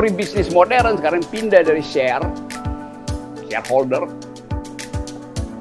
[0.00, 2.24] teori bisnis modern sekarang pindah dari share,
[3.52, 4.08] shareholder,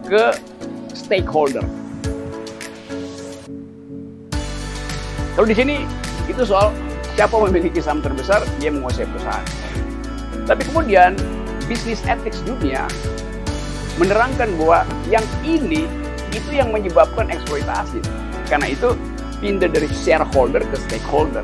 [0.08, 0.32] ke
[0.96, 1.60] stakeholder.
[5.36, 5.84] Kalau di sini
[6.32, 6.72] itu soal
[7.20, 9.44] siapa memiliki saham terbesar, dia menguasai perusahaan.
[10.48, 11.20] Tapi kemudian
[11.68, 12.88] bisnis ethics dunia
[14.00, 15.84] menerangkan bahwa yang ini
[16.32, 18.00] itu yang menyebabkan eksploitasi.
[18.48, 18.96] Karena itu
[19.44, 21.44] pindah dari shareholder ke stakeholder.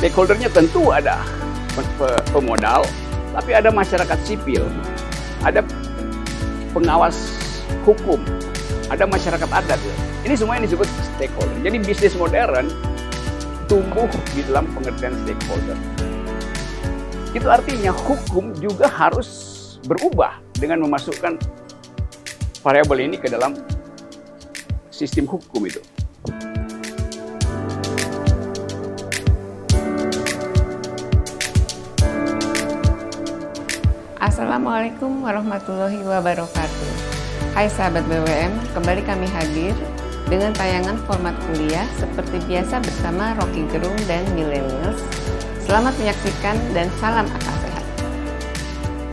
[0.00, 1.20] Stakeholdernya tentu ada
[2.32, 2.84] pemodal,
[3.36, 4.64] tapi ada masyarakat sipil,
[5.44, 5.60] ada
[6.72, 7.36] pengawas
[7.84, 8.20] hukum,
[8.88, 9.80] ada masyarakat adat.
[10.24, 11.56] Ini semua yang disebut stakeholder.
[11.62, 12.66] Jadi bisnis modern
[13.70, 15.78] tumbuh di dalam pengertian stakeholder.
[17.36, 19.28] Itu artinya hukum juga harus
[19.84, 21.38] berubah dengan memasukkan
[22.64, 23.54] variabel ini ke dalam
[24.90, 25.78] sistem hukum itu.
[34.26, 36.90] Assalamualaikum warahmatullahi wabarakatuh.
[37.54, 39.70] Hai sahabat BWM, kembali kami hadir
[40.26, 44.98] dengan tayangan format kuliah seperti biasa bersama Rocky Gerung dan Millennials.
[45.62, 47.84] Selamat menyaksikan dan salam akal sehat.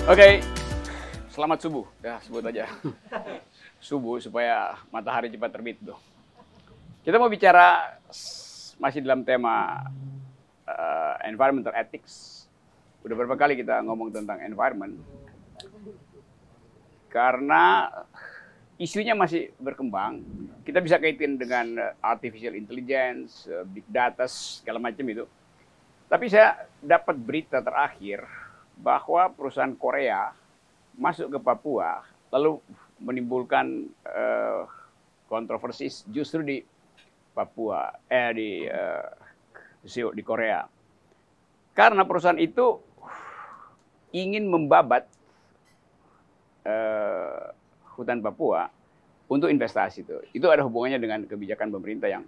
[0.09, 0.41] Oke,
[1.29, 1.85] selamat subuh.
[2.01, 2.65] Ya, sebut aja.
[3.93, 5.99] subuh supaya matahari cepat terbit tuh.
[7.05, 8.01] Kita mau bicara
[8.81, 9.77] masih dalam tema
[10.65, 12.32] uh, environmental ethics
[13.03, 14.95] Udah berapa kali kita ngomong tentang environment.
[17.11, 17.91] Karena
[18.79, 20.23] isunya masih berkembang,
[20.65, 25.27] kita bisa kaitin dengan eh, artificial intelligence, eh, big data, segala macam itu.
[26.09, 28.25] Tapi saya dapat berita terakhir
[28.79, 30.33] bahwa perusahaan Korea
[30.97, 32.61] masuk ke Papua, lalu
[33.01, 34.69] menimbulkan uh,
[35.25, 36.57] kontroversi justru di
[37.33, 39.09] Papua, eh di uh,
[40.13, 40.61] di Korea.
[41.73, 42.92] Karena perusahaan itu
[44.13, 45.09] ingin membabat
[46.63, 47.51] uh,
[47.97, 48.69] hutan Papua
[49.27, 50.15] untuk investasi itu.
[50.31, 52.23] Itu ada hubungannya dengan kebijakan pemerintah yang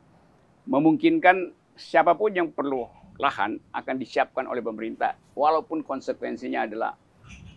[0.65, 2.89] memungkinkan siapa pun yang perlu
[3.21, 6.97] lahan akan disiapkan oleh pemerintah walaupun konsekuensinya adalah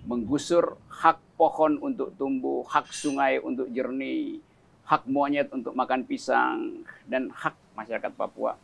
[0.06, 4.38] menggusur hak pohon untuk tumbuh, hak sungai untuk jernih,
[4.86, 8.54] hak monyet untuk makan pisang dan hak masyarakat Papua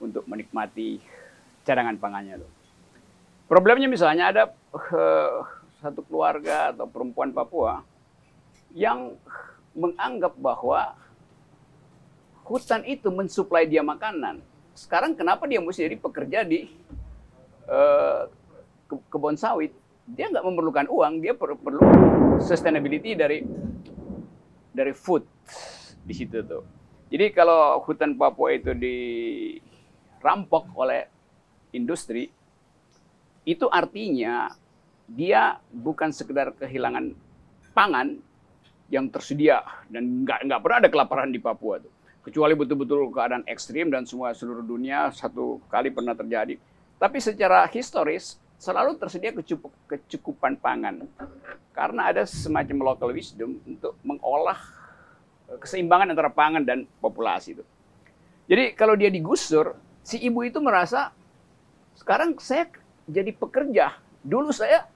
[0.00, 0.98] untuk menikmati
[1.64, 2.40] cadangan pangannya.
[2.40, 2.59] Tuh.
[3.50, 5.42] Problemnya misalnya ada uh,
[5.82, 7.82] satu keluarga atau perempuan Papua
[8.70, 9.18] yang
[9.74, 10.94] menganggap bahwa
[12.46, 14.38] hutan itu mensuplai dia makanan.
[14.78, 16.70] Sekarang kenapa dia mesti jadi pekerja di
[17.66, 18.30] uh,
[18.86, 19.74] ke kebun sawit?
[20.06, 21.82] Dia nggak memerlukan uang, dia per perlu
[22.38, 23.42] sustainability dari
[24.70, 25.26] dari food
[26.06, 26.62] di situ tuh.
[27.10, 31.10] Jadi kalau hutan Papua itu dirampok oleh
[31.74, 32.30] industri,
[33.48, 34.52] itu artinya
[35.10, 37.12] dia bukan sekedar kehilangan
[37.74, 38.20] pangan
[38.90, 41.92] yang tersedia dan nggak nggak pernah ada kelaparan di Papua tuh.
[42.20, 46.60] Kecuali betul-betul keadaan ekstrim dan semua seluruh dunia satu kali pernah terjadi.
[47.00, 51.08] Tapi secara historis selalu tersedia kecukup, kecukupan pangan.
[51.72, 54.60] Karena ada semacam local wisdom untuk mengolah
[55.58, 57.64] keseimbangan antara pangan dan populasi itu
[58.46, 59.74] jadi kalau dia digusur
[60.06, 61.10] si ibu itu merasa
[61.98, 62.70] sekarang saya
[63.10, 63.98] jadi pekerja.
[64.22, 64.86] Dulu saya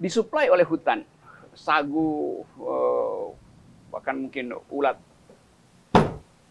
[0.00, 1.04] disuplai oleh hutan,
[1.52, 3.34] sagu, uh,
[3.92, 4.96] bahkan mungkin ulat,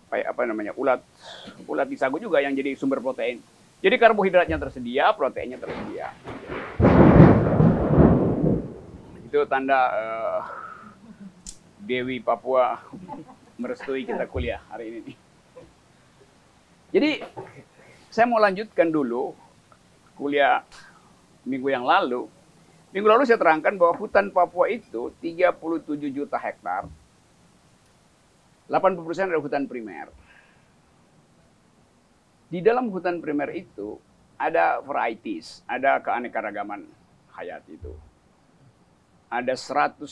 [0.08, 1.02] apa namanya, ulat,
[1.66, 3.42] ulat di sagu juga yang jadi sumber protein.
[3.78, 6.14] Jadi karbohidratnya tersedia, proteinnya tersedia.
[9.28, 10.42] Itu tanda uh,
[11.84, 12.80] Dewi Papua
[13.58, 15.14] merestui kita kuliah hari ini.
[16.92, 17.22] Jadi
[18.10, 19.36] saya mau lanjutkan dulu
[20.18, 20.66] kuliah
[21.48, 22.28] minggu yang lalu,
[22.92, 26.92] minggu lalu saya terangkan bahwa hutan Papua itu 37 juta hektar,
[28.68, 30.12] 80% adalah hutan primer.
[32.48, 33.96] Di dalam hutan primer itu
[34.36, 36.84] ada varieties, ada keanekaragaman
[37.36, 37.96] hayat itu.
[39.28, 40.08] Ada 150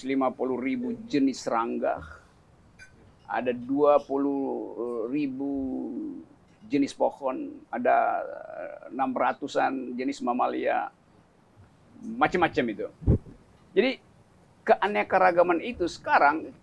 [0.60, 2.04] ribu jenis serangga,
[3.28, 5.52] ada 20 ribu
[6.68, 8.20] jenis pohon, ada
[8.92, 10.92] 600-an jenis mamalia,
[12.06, 12.88] macam-macam itu.
[13.74, 13.92] Jadi
[14.66, 16.54] keanekaragaman itu sekarang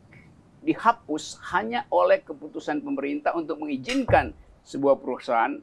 [0.62, 4.30] dihapus hanya oleh keputusan pemerintah untuk mengizinkan
[4.62, 5.58] sebuah perusahaan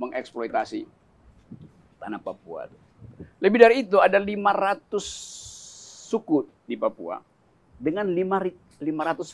[0.00, 0.88] mengeksploitasi
[2.00, 2.66] tanah Papua.
[3.38, 4.96] Lebih dari itu ada 500
[6.08, 7.20] suku di Papua
[7.76, 8.80] dengan 500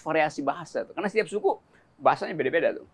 [0.03, 0.83] variasi bahasa.
[0.91, 1.57] Karena setiap suku
[1.99, 2.87] bahasanya beda-beda tuh.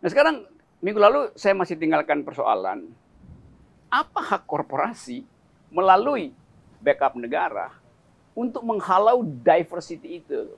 [0.00, 0.46] Nah sekarang
[0.80, 2.88] minggu lalu saya masih tinggalkan persoalan
[3.90, 5.26] apa hak korporasi
[5.70, 6.34] melalui
[6.82, 7.70] backup negara
[8.34, 10.50] untuk menghalau diversity itu.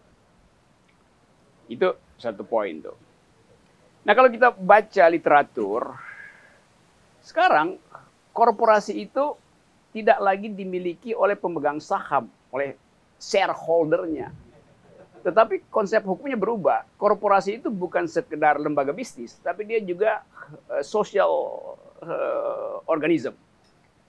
[1.69, 2.97] Itu satu poin tuh.
[4.03, 5.95] Nah kalau kita baca literatur,
[7.23, 7.79] sekarang
[8.35, 9.39] korporasi itu
[9.93, 12.75] tidak lagi dimiliki oleh pemegang saham, oleh
[13.21, 14.33] shareholdernya.
[15.23, 16.83] Tetapi konsep hukumnya berubah.
[16.99, 20.27] Korporasi itu bukan sekedar lembaga bisnis, tapi dia juga
[20.67, 21.31] uh, social
[22.03, 23.39] uh, organism.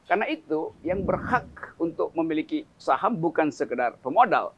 [0.03, 1.47] Karena itu yang berhak
[1.79, 4.51] untuk memiliki saham bukan sekedar pemodal,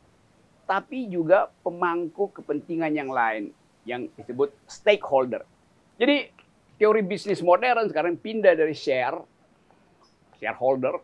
[0.66, 3.54] tapi juga pemangku kepentingan yang lain
[3.86, 5.46] yang disebut stakeholder.
[6.02, 6.34] Jadi
[6.82, 9.22] teori bisnis modern sekarang pindah dari share,
[10.42, 10.98] shareholder,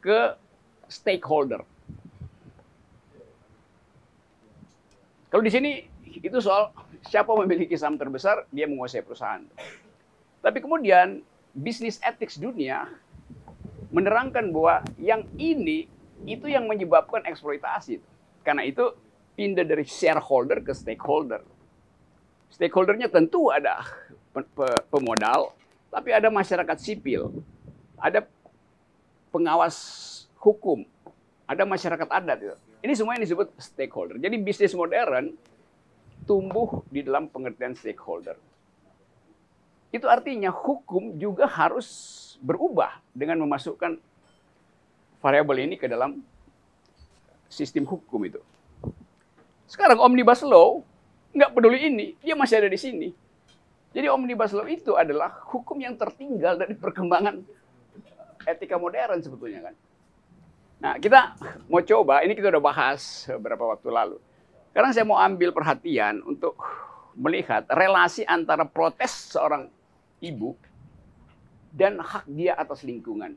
[0.00, 0.34] ke
[0.88, 1.60] stakeholder.
[5.28, 6.72] Kalau di sini itu soal
[7.04, 9.44] siapa memiliki saham terbesar, dia menguasai perusahaan.
[10.40, 11.20] Tapi kemudian
[11.56, 12.88] bisnis ethics dunia
[13.88, 15.88] menerangkan bahwa yang ini
[16.28, 18.02] itu yang menyebabkan eksploitasi.
[18.44, 18.92] Karena itu
[19.38, 21.44] pindah dari shareholder ke stakeholder.
[22.48, 23.84] Stakeholdernya tentu ada
[24.88, 25.52] pemodal,
[25.92, 27.44] tapi ada masyarakat sipil,
[28.00, 28.24] ada
[29.28, 29.76] pengawas
[30.40, 30.82] hukum,
[31.44, 32.56] ada masyarakat adat.
[32.80, 34.16] Ini semua yang disebut stakeholder.
[34.16, 35.34] Jadi bisnis modern
[36.24, 38.36] tumbuh di dalam pengertian stakeholder.
[39.88, 41.88] Itu artinya hukum juga harus
[42.44, 43.96] berubah dengan memasukkan
[45.18, 46.20] variabel ini ke dalam
[47.48, 48.40] sistem hukum itu.
[49.64, 50.84] Sekarang omnibus law
[51.32, 53.08] nggak peduli ini, dia masih ada di sini.
[53.92, 57.40] Jadi omnibus law itu adalah hukum yang tertinggal dari perkembangan
[58.44, 59.74] etika modern sebetulnya kan.
[60.78, 61.34] Nah, kita
[61.66, 64.16] mau coba, ini kita udah bahas beberapa waktu lalu.
[64.70, 66.54] Sekarang saya mau ambil perhatian untuk
[67.18, 69.66] melihat relasi antara protes seorang
[70.18, 70.54] ibu
[71.72, 73.36] dan hak dia atas lingkungan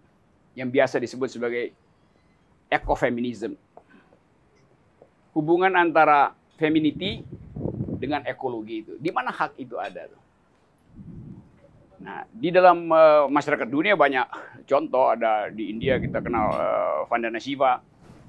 [0.56, 1.72] yang biasa disebut sebagai
[2.72, 3.56] ekofeminisme.
[5.32, 7.24] Hubungan antara femininity
[8.02, 8.94] dengan ekologi itu.
[9.00, 10.12] Di mana hak itu ada?
[12.02, 14.26] Nah, di dalam uh, masyarakat dunia banyak
[14.66, 17.78] contoh ada di India kita kenal uh, Vandana Shiva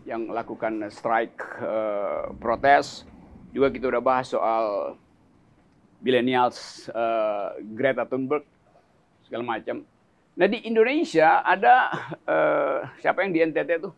[0.05, 3.09] yang lakukan strike uh, protes.
[3.53, 4.97] Juga kita udah bahas soal
[6.03, 8.43] millennials uh, Greta Thunberg
[9.25, 9.87] segala macam.
[10.35, 11.89] Nah di Indonesia ada
[12.27, 13.91] uh, siapa yang di NTT itu?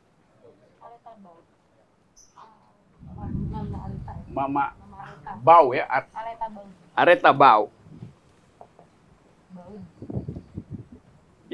[4.35, 4.75] Mama
[5.41, 5.87] Bau ya,
[6.95, 7.71] Areta Bau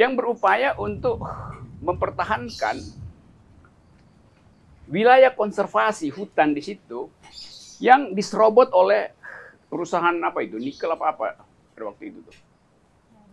[0.00, 1.20] yang berupaya untuk
[1.84, 2.80] mempertahankan
[4.88, 7.12] wilayah konservasi hutan di situ
[7.84, 9.12] yang diserobot oleh
[9.70, 10.58] perusahaan apa itu?
[10.58, 12.36] Nikel apa apa pada waktu itu tuh?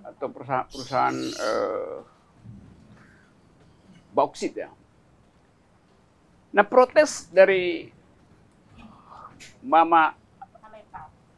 [0.06, 1.98] Atau perusahaan, perusahaan uh,
[4.14, 4.70] bauksit ya.
[6.54, 7.92] Nah protes dari
[9.66, 10.16] Mama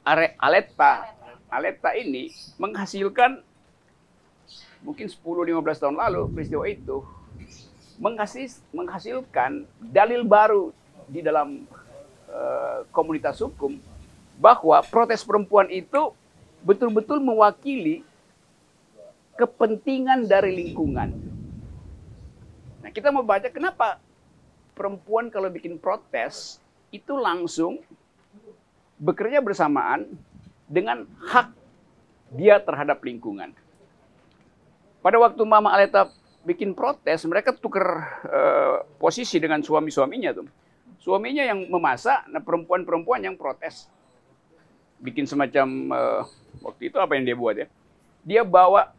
[0.05, 1.17] Are, Aleta.
[1.49, 2.29] Aleta ini
[2.61, 3.41] menghasilkan
[4.85, 7.03] mungkin 10-15 tahun lalu peristiwa itu
[7.99, 10.71] menghasis, menghasilkan dalil baru
[11.09, 11.67] di dalam
[12.31, 13.75] uh, komunitas hukum
[14.39, 16.15] bahwa protes perempuan itu
[16.63, 18.07] betul-betul mewakili
[19.35, 21.11] kepentingan dari lingkungan.
[22.79, 23.99] Nah, kita mau baca kenapa
[24.75, 26.63] perempuan kalau bikin protes
[26.95, 27.83] itu langsung
[28.99, 30.07] bekerja bersamaan
[30.67, 31.51] dengan hak
[32.35, 33.51] dia terhadap lingkungan.
[34.99, 36.11] Pada waktu Mama Aleta
[36.43, 37.87] bikin protes, mereka tukar
[38.27, 40.47] uh, posisi dengan suami-suaminya tuh.
[40.99, 43.87] Suaminya yang memasak, nah perempuan-perempuan yang protes.
[44.99, 46.21] Bikin semacam uh,
[46.63, 47.67] waktu itu apa yang dia buat ya?
[48.27, 48.91] Dia bawa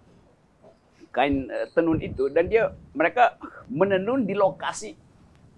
[1.12, 3.36] kain uh, tenun itu dan dia mereka
[3.68, 4.96] menenun di lokasi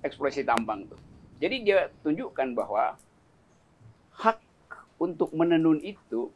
[0.03, 0.99] eksploitasi tambang tuh.
[1.39, 2.99] Jadi dia tunjukkan bahwa
[4.19, 4.39] hak
[4.99, 6.31] untuk menenun itu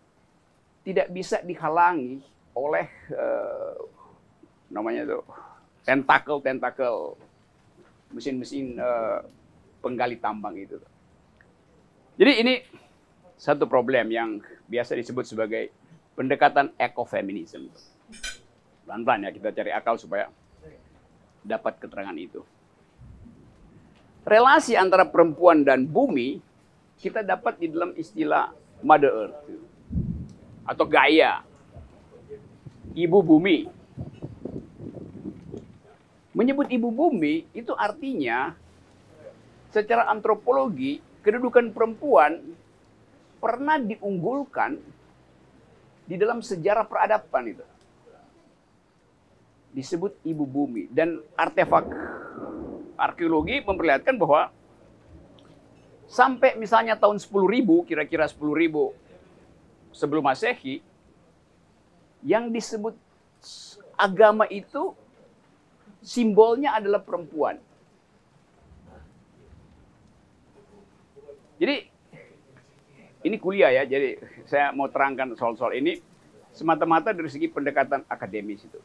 [0.86, 2.22] tidak bisa dihalangi
[2.54, 3.74] oleh uh,
[4.70, 5.22] namanya tuh
[5.86, 7.14] tentakel tentakel
[8.10, 9.22] mesin-mesin uh,
[9.82, 10.78] penggali tambang itu.
[12.18, 12.54] Jadi ini
[13.36, 15.68] satu problem yang biasa disebut sebagai
[16.16, 17.68] pendekatan ekofeminisme.
[18.88, 20.32] Pelan-pelan ya kita cari akal supaya
[21.44, 22.40] dapat keterangan itu.
[24.26, 26.42] Relasi antara perempuan dan bumi
[26.98, 28.50] kita dapat di dalam istilah
[28.82, 29.38] Mother Earth
[30.66, 31.46] atau Gaia,
[32.96, 33.70] ibu bumi.
[36.34, 38.52] Menyebut ibu bumi itu artinya
[39.70, 42.42] secara antropologi kedudukan perempuan
[43.38, 44.78] pernah diunggulkan
[46.06, 47.66] di dalam sejarah peradaban itu.
[49.76, 51.84] disebut ibu bumi dan artefak
[52.96, 54.48] arkeologi memperlihatkan bahwa
[56.08, 58.40] sampai misalnya tahun 10.000 kira-kira 10.000
[59.92, 60.80] sebelum Masehi
[62.24, 62.96] yang disebut
[64.00, 64.96] agama itu
[66.00, 67.60] simbolnya adalah perempuan.
[71.60, 71.88] Jadi
[73.26, 75.98] ini kuliah ya, jadi saya mau terangkan soal-soal ini
[76.54, 78.78] semata-mata dari segi pendekatan akademis itu.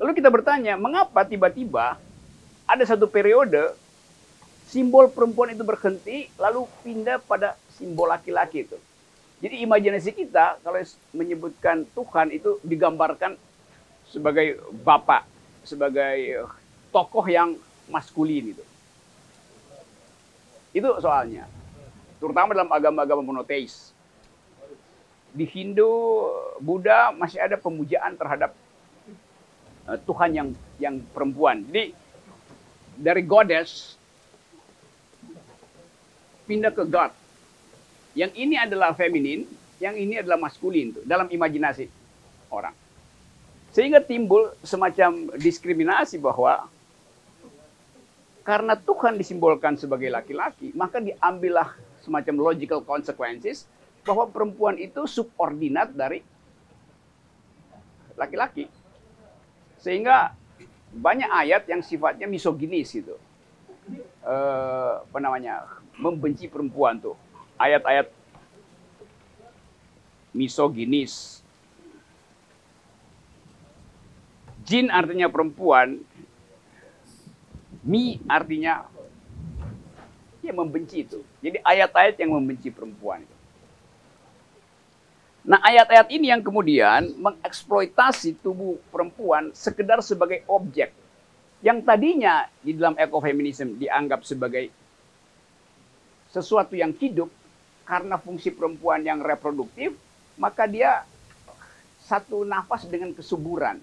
[0.00, 2.00] Lalu kita bertanya, mengapa tiba-tiba
[2.64, 3.76] ada satu periode
[4.64, 8.80] simbol perempuan itu berhenti lalu pindah pada simbol laki-laki itu.
[9.44, 10.80] Jadi imajinasi kita kalau
[11.12, 13.36] menyebutkan Tuhan itu digambarkan
[14.08, 15.28] sebagai bapak,
[15.68, 16.48] sebagai
[16.88, 17.52] tokoh yang
[17.92, 18.64] maskulin itu.
[20.72, 21.44] Itu soalnya.
[22.24, 23.92] Terutama dalam agama-agama monoteis.
[25.36, 26.24] Di Hindu,
[26.56, 28.56] Buddha masih ada pemujaan terhadap
[29.84, 30.48] uh, Tuhan yang
[30.80, 31.60] yang perempuan.
[31.68, 31.92] Jadi
[32.96, 34.00] dari goddess
[36.48, 37.12] pindah ke god.
[38.16, 39.44] Yang ini adalah feminin,
[39.76, 41.92] yang ini adalah maskulin tuh dalam imajinasi
[42.48, 42.72] orang.
[43.76, 46.72] Sehingga timbul semacam diskriminasi bahwa
[48.48, 53.64] karena Tuhan disimbolkan sebagai laki-laki, maka diambillah semacam logical consequences
[54.04, 56.20] bahwa perempuan itu subordinat dari
[58.14, 58.68] laki-laki.
[59.80, 60.36] Sehingga
[60.94, 63.16] banyak ayat yang sifatnya misoginis gitu.
[64.24, 65.64] Eh, apa namanya?
[65.94, 67.14] membenci perempuan tuh.
[67.54, 68.10] Ayat-ayat
[70.34, 71.38] misoginis.
[74.66, 76.02] Jin artinya perempuan,
[77.84, 78.88] mi artinya
[80.48, 81.24] ya membenci itu.
[81.40, 83.36] Jadi ayat-ayat yang membenci perempuan itu.
[85.44, 90.92] Nah ayat-ayat ini yang kemudian mengeksploitasi tubuh perempuan sekedar sebagai objek.
[91.60, 94.68] Yang tadinya di dalam ekofeminisme dianggap sebagai
[96.32, 97.28] sesuatu yang hidup
[97.84, 99.92] karena fungsi perempuan yang reproduktif,
[100.40, 101.04] maka dia
[102.04, 103.80] satu nafas dengan kesuburan.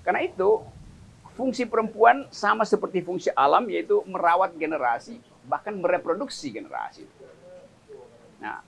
[0.00, 0.64] Karena itu
[1.36, 7.06] fungsi perempuan sama seperti fungsi alam yaitu merawat generasi bahkan mereproduksi generasi.
[8.42, 8.60] Nah,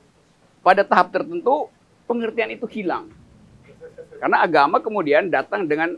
[0.63, 1.69] pada tahap tertentu
[2.09, 3.11] pengertian itu hilang.
[4.19, 5.95] Karena agama kemudian datang dengan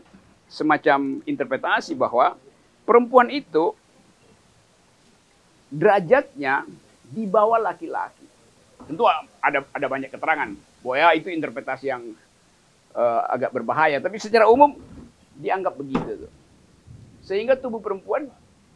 [0.51, 2.35] semacam interpretasi bahwa
[2.83, 3.71] perempuan itu
[5.71, 6.67] derajatnya
[7.07, 8.27] di bawah laki-laki.
[8.85, 9.07] Tentu
[9.39, 10.51] ada ada banyak keterangan
[10.83, 12.03] bahwa ya itu interpretasi yang
[12.91, 14.75] uh, agak berbahaya, tapi secara umum
[15.39, 16.27] dianggap begitu.
[17.23, 18.27] Sehingga tubuh perempuan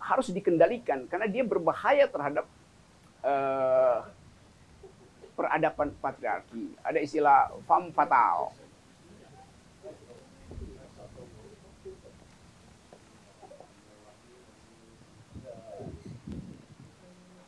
[0.05, 2.45] harus dikendalikan karena dia berbahaya terhadap
[3.25, 4.05] uh,
[5.33, 6.77] peradaban patriarki.
[6.85, 8.53] Ada istilah fam fatal.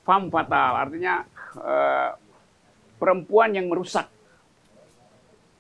[0.02, 1.22] Fam fatal artinya
[1.62, 2.18] uh,
[2.98, 4.10] perempuan yang merusak.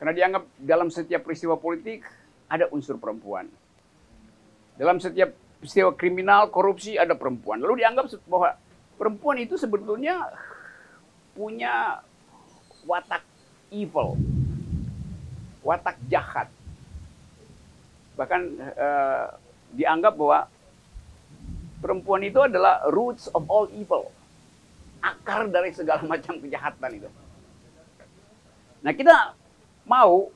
[0.01, 2.05] Karena dianggap dalam setiap peristiwa politik
[2.49, 3.49] ada unsur perempuan.
[4.77, 7.61] Dalam setiap peristiwa kriminal, korupsi ada perempuan.
[7.61, 8.53] Lalu dianggap bahwa
[8.97, 10.25] perempuan itu sebetulnya
[11.33, 12.01] punya
[12.85, 13.21] watak
[13.69, 14.17] evil,
[15.61, 16.49] watak jahat.
[18.17, 18.41] Bahkan
[18.77, 19.25] uh,
[19.73, 20.49] dianggap bahwa
[21.81, 24.09] perempuan itu adalah roots of all evil,
[25.01, 27.09] akar dari segala macam kejahatan itu.
[28.81, 29.37] Nah kita
[29.85, 30.29] mau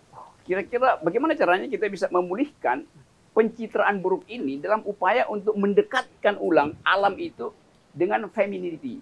[0.46, 2.86] kira-kira bagaimana caranya kita bisa memulihkan
[3.32, 7.56] pencitraan buruk ini dalam upaya untuk mendekatkan ulang alam itu
[7.96, 9.00] dengan femininity,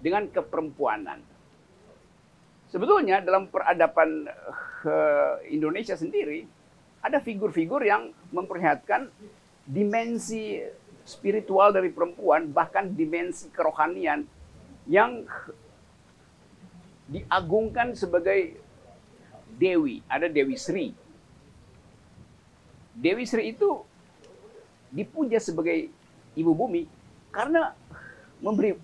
[0.00, 1.20] dengan keperempuanan.
[2.72, 4.32] Sebetulnya dalam peradaban
[4.88, 6.48] uh, Indonesia sendiri
[7.04, 9.12] ada figur-figur yang memperlihatkan
[9.68, 10.56] dimensi
[11.04, 14.24] spiritual dari perempuan bahkan dimensi kerohanian
[14.88, 15.28] yang
[17.12, 18.56] diagungkan sebagai
[19.60, 21.01] dewi, ada Dewi Sri
[22.92, 23.84] Dewi Sri itu
[24.92, 25.88] dipuja sebagai
[26.36, 26.84] ibu bumi
[27.32, 27.72] karena
[28.40, 28.76] memberi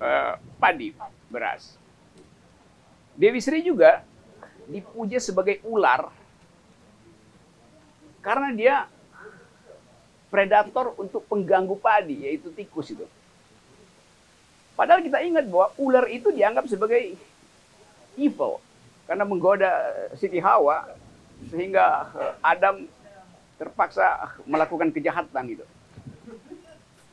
[0.00, 0.96] uh, padi
[1.28, 1.76] beras.
[3.16, 4.00] Dewi Sri juga
[4.70, 6.08] dipuja sebagai ular
[8.24, 8.74] karena dia
[10.30, 13.04] predator untuk pengganggu padi yaitu tikus itu.
[14.78, 17.12] Padahal kita ingat bahwa ular itu dianggap sebagai
[18.16, 18.62] evil
[19.04, 19.68] karena menggoda
[20.16, 20.86] Siti Hawa
[21.48, 22.84] sehingga eh, Adam
[23.56, 25.64] terpaksa melakukan kejahatan gitu.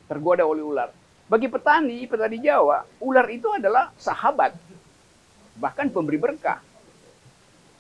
[0.07, 0.89] Tergoda oleh ular.
[1.27, 4.55] Bagi petani, petani Jawa, ular itu adalah sahabat,
[5.59, 6.63] bahkan pemberi berkah.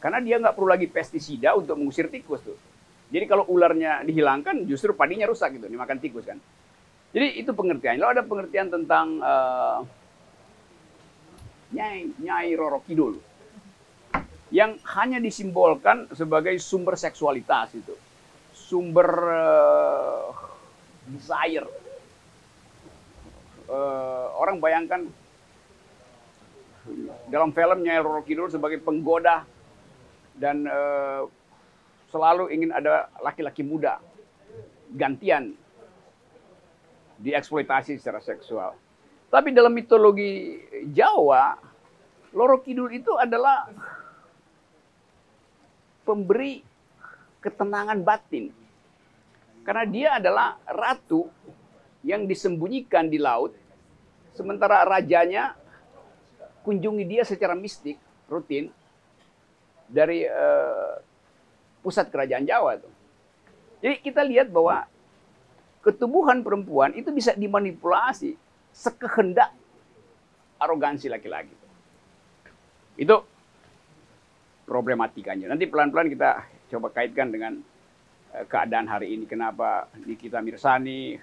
[0.03, 2.59] Karena dia nggak perlu lagi pestisida untuk mengusir tikus tuh.
[3.07, 6.35] Jadi kalau ularnya dihilangkan, justru padinya rusak gitu, dimakan tikus kan.
[7.15, 8.03] Jadi itu pengertian.
[8.03, 9.79] Lalu ada pengertian tentang uh,
[11.71, 13.15] Nyai, Nyai Roro Kidul
[14.53, 17.95] yang hanya disimbolkan sebagai sumber seksualitas itu,
[18.55, 20.31] sumber uh,
[21.11, 21.67] desire.
[23.67, 25.03] Uh, orang bayangkan
[27.27, 29.43] dalam film Nyai Roro Kidul sebagai penggoda
[30.39, 31.27] dan uh,
[32.07, 33.99] selalu ingin ada laki-laki muda
[34.95, 35.51] gantian
[37.19, 38.71] dieksploitasi secara seksual.
[39.27, 40.55] Tapi dalam mitologi
[40.95, 41.59] Jawa,
[42.31, 43.67] Loro Kidul itu adalah
[46.07, 46.63] pemberi
[47.43, 48.55] ketenangan batin.
[49.67, 51.27] Karena dia adalah ratu
[52.07, 53.51] yang disembunyikan di laut,
[54.31, 55.59] sementara rajanya
[56.63, 57.99] kunjungi dia secara mistik,
[58.31, 58.71] rutin,
[59.91, 61.03] dari uh,
[61.83, 62.79] pusat kerajaan Jawa.
[62.79, 62.93] Tuh.
[63.83, 64.87] Jadi kita lihat bahwa
[65.83, 68.39] ketubuhan perempuan itu bisa dimanipulasi
[68.71, 69.51] sekehendak
[70.59, 71.53] arogansi laki-laki.
[72.97, 73.23] Itu
[74.67, 75.47] problematikanya.
[75.47, 76.43] Nanti pelan-pelan kita
[76.75, 77.55] coba kaitkan dengan
[78.35, 79.23] eh, keadaan hari ini.
[79.23, 81.15] Kenapa Nikita Mirsani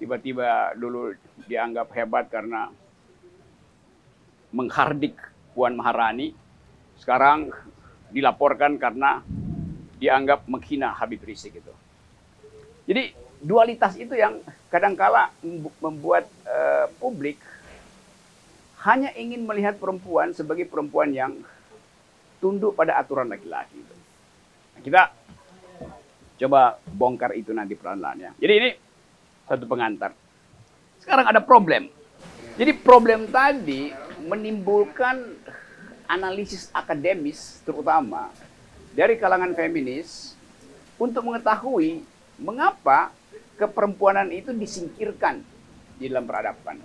[0.00, 1.12] tiba-tiba dulu
[1.44, 2.72] dianggap hebat karena
[4.50, 5.14] menghardik
[5.52, 6.32] Puan Maharani.
[6.96, 7.52] Sekarang
[8.08, 9.20] dilaporkan karena
[10.00, 11.74] dianggap menghina Habib Rizik itu.
[12.88, 13.12] Jadi
[13.44, 14.40] dualitas itu yang
[14.72, 15.30] kadangkala
[15.82, 17.36] membuat uh, publik
[18.84, 21.32] hanya ingin melihat perempuan sebagai perempuan yang
[22.44, 23.80] tunduk pada aturan laki-laki.
[24.76, 25.02] Nah, kita
[26.44, 28.30] coba bongkar itu nanti pelan-pelan ya.
[28.36, 28.70] Jadi ini
[29.48, 30.12] satu pengantar.
[31.00, 31.88] Sekarang ada problem.
[32.60, 33.96] Jadi problem tadi
[34.28, 35.40] menimbulkan
[36.04, 38.28] analisis akademis terutama
[38.92, 40.36] dari kalangan feminis
[41.00, 42.04] untuk mengetahui
[42.36, 43.08] mengapa
[43.56, 45.40] keperempuanan itu disingkirkan
[45.96, 46.76] di dalam peradaban.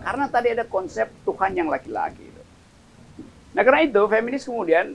[0.00, 2.29] Karena tadi ada konsep Tuhan yang laki-laki.
[3.50, 4.94] Nah karena itu feminis kemudian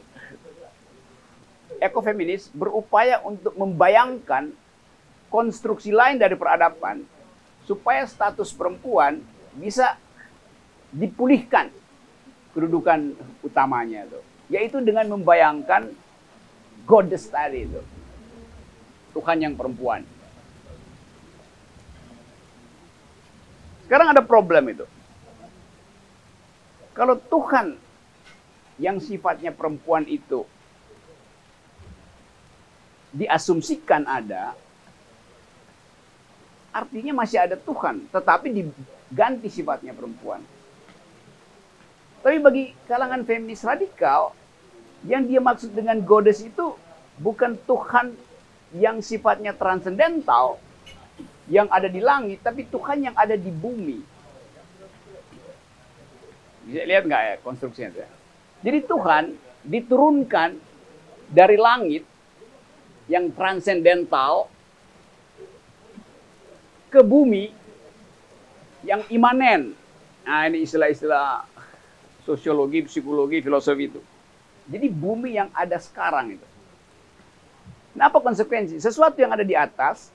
[1.80, 4.56] ekofeminis berupaya untuk membayangkan
[5.28, 7.04] konstruksi lain dari peradaban
[7.68, 9.20] supaya status perempuan
[9.60, 10.00] bisa
[10.96, 11.68] dipulihkan
[12.56, 13.12] kedudukan
[13.44, 15.92] utamanya itu yaitu dengan membayangkan
[16.88, 17.82] goddess tadi itu
[19.12, 20.08] Tuhan yang perempuan
[23.86, 24.86] Sekarang ada problem itu.
[26.98, 27.78] Kalau Tuhan
[28.76, 30.44] yang sifatnya perempuan itu
[33.16, 34.52] diasumsikan ada,
[36.76, 40.44] artinya masih ada Tuhan, tetapi diganti sifatnya perempuan.
[42.20, 44.36] Tapi bagi kalangan feminis radikal,
[45.08, 46.76] yang dia maksud dengan goddess itu
[47.22, 48.12] bukan Tuhan
[48.76, 50.60] yang sifatnya transendental,
[51.48, 54.04] yang ada di langit, tapi Tuhan yang ada di bumi.
[56.66, 58.04] Bisa lihat nggak ya konstruksinya itu?
[58.66, 59.24] Jadi Tuhan
[59.62, 60.58] diturunkan
[61.30, 62.02] dari langit
[63.06, 64.50] yang transendental
[66.90, 67.54] ke bumi
[68.82, 69.78] yang imanen.
[70.26, 71.46] Nah ini istilah-istilah
[72.26, 74.02] sosiologi, psikologi, filosofi itu.
[74.66, 76.48] Jadi bumi yang ada sekarang itu.
[77.94, 78.82] Nah apa konsekuensi?
[78.82, 80.10] Sesuatu yang ada di atas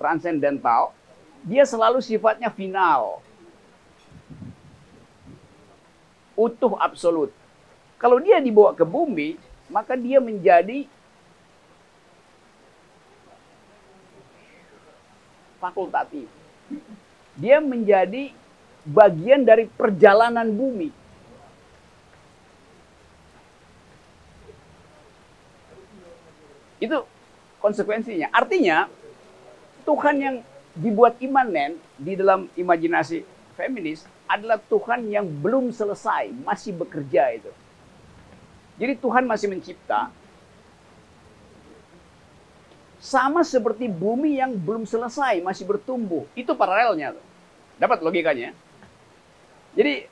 [0.00, 0.96] transendental,
[1.44, 3.23] dia selalu sifatnya final.
[6.34, 7.30] Utuh absolut.
[7.98, 9.38] Kalau dia dibawa ke bumi,
[9.70, 10.84] maka dia menjadi
[15.62, 16.28] fakultatif.
[17.38, 18.34] Dia menjadi
[18.84, 20.92] bagian dari perjalanan bumi.
[26.82, 27.08] Itu
[27.64, 28.28] konsekuensinya.
[28.28, 28.92] Artinya,
[29.88, 30.36] Tuhan yang
[30.76, 37.50] dibuat imanen di dalam imajinasi feminis adalah Tuhan yang belum selesai, masih bekerja itu.
[38.74, 40.10] Jadi Tuhan masih mencipta
[42.98, 46.24] sama seperti bumi yang belum selesai, masih bertumbuh.
[46.32, 47.14] Itu paralelnya.
[47.76, 48.56] Dapat logikanya?
[49.76, 50.08] Jadi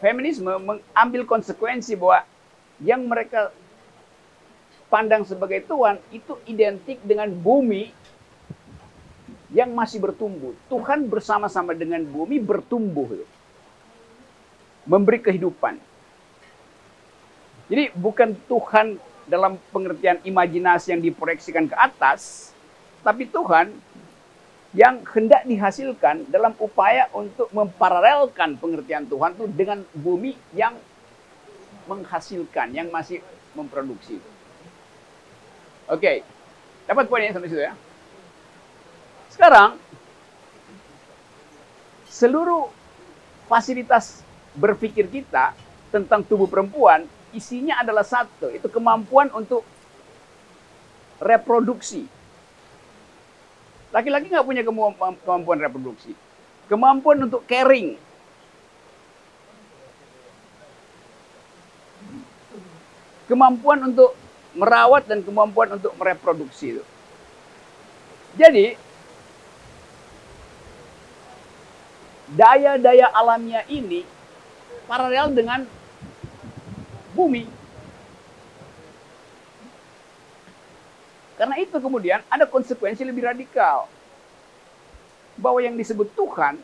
[0.00, 2.24] feminisme mengambil konsekuensi bahwa
[2.82, 3.54] yang mereka
[4.88, 7.90] pandang sebagai Tuhan itu identik dengan bumi
[9.54, 10.52] yang masih bertumbuh.
[10.66, 13.22] Tuhan bersama-sama dengan bumi bertumbuh.
[14.84, 15.78] Memberi kehidupan.
[17.70, 22.52] Jadi bukan Tuhan dalam pengertian imajinasi yang diproyeksikan ke atas,
[23.00, 23.72] tapi Tuhan
[24.76, 30.76] yang hendak dihasilkan dalam upaya untuk memparalelkan pengertian Tuhan itu dengan bumi yang
[31.88, 33.22] menghasilkan, yang masih
[33.56, 34.18] memproduksi.
[35.88, 36.26] Oke,
[36.84, 37.72] dapat poinnya sampai situ ya.
[39.34, 39.74] Sekarang
[42.06, 42.70] seluruh
[43.50, 44.22] fasilitas
[44.54, 45.50] berpikir kita
[45.90, 47.02] tentang tubuh perempuan
[47.34, 49.66] isinya adalah satu, itu kemampuan untuk
[51.18, 52.06] reproduksi.
[53.90, 56.14] Laki-laki nggak punya kemampuan reproduksi.
[56.70, 57.98] Kemampuan untuk caring.
[63.26, 64.14] Kemampuan untuk
[64.54, 66.78] merawat dan kemampuan untuk mereproduksi.
[68.38, 68.78] Jadi
[72.34, 74.02] daya-daya alamiah ini
[74.90, 75.60] paralel dengan
[77.14, 77.46] bumi.
[81.34, 83.90] Karena itu kemudian ada konsekuensi lebih radikal.
[85.34, 86.62] Bahwa yang disebut Tuhan,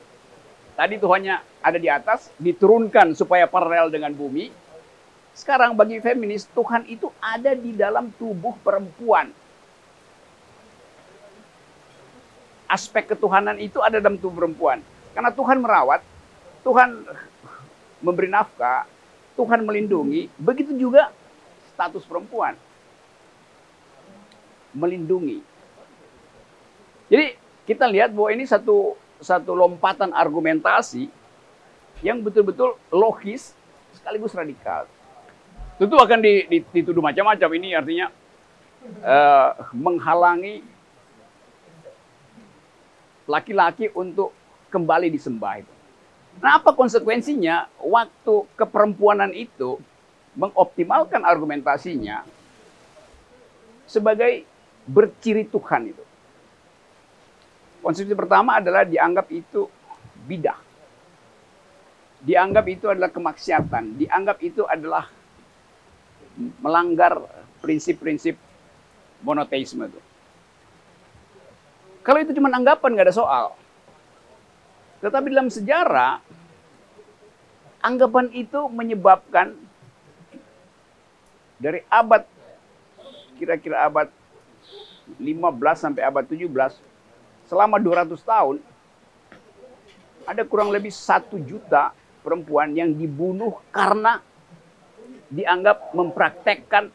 [0.79, 4.55] tadi Tuhannya ada di atas, diturunkan supaya paralel dengan bumi.
[5.35, 9.35] Sekarang bagi feminis, Tuhan itu ada di dalam tubuh perempuan.
[12.71, 14.79] Aspek ketuhanan itu ada dalam tubuh perempuan.
[15.11, 16.01] Karena Tuhan merawat,
[16.63, 17.05] Tuhan
[18.01, 18.87] memberi nafkah,
[19.35, 21.11] Tuhan melindungi, begitu juga
[21.75, 22.55] status perempuan
[24.77, 25.43] melindungi.
[27.11, 27.35] Jadi
[27.67, 31.11] kita lihat bahwa ini satu satu lompatan argumentasi
[32.01, 33.53] yang betul-betul logis
[33.93, 34.87] sekaligus radikal.
[35.77, 36.21] Tentu akan
[36.73, 38.13] dituduh macam-macam ini artinya
[39.01, 40.65] uh, menghalangi
[43.25, 44.35] laki-laki untuk
[44.71, 45.75] kembali disembah itu.
[46.39, 49.83] Nah, apa konsekuensinya waktu keperempuanan itu
[50.39, 52.23] mengoptimalkan argumentasinya
[53.91, 54.47] sebagai
[54.87, 56.05] berciri Tuhan itu.
[57.83, 59.67] Konsepsi pertama adalah dianggap itu
[60.29, 60.57] bidah.
[62.21, 63.97] Dianggap itu adalah kemaksiatan.
[63.99, 65.09] Dianggap itu adalah
[66.61, 67.19] melanggar
[67.65, 68.37] prinsip-prinsip
[69.25, 70.01] monoteisme itu.
[72.01, 73.47] Kalau itu cuma anggapan nggak ada soal.
[75.01, 76.21] Tetapi dalam sejarah,
[77.81, 79.57] anggapan itu menyebabkan
[81.61, 82.25] dari abad
[83.37, 84.09] kira-kira abad
[85.17, 85.25] 15
[85.77, 86.49] sampai abad 17
[87.49, 88.57] selama 200 tahun
[90.29, 94.21] ada kurang lebih satu juta perempuan yang dibunuh karena
[95.33, 96.93] dianggap mempraktekkan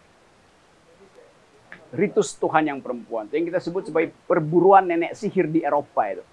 [1.96, 3.26] ritus Tuhan yang perempuan.
[3.32, 6.24] Yang kita sebut sebagai perburuan nenek sihir di Eropa itu.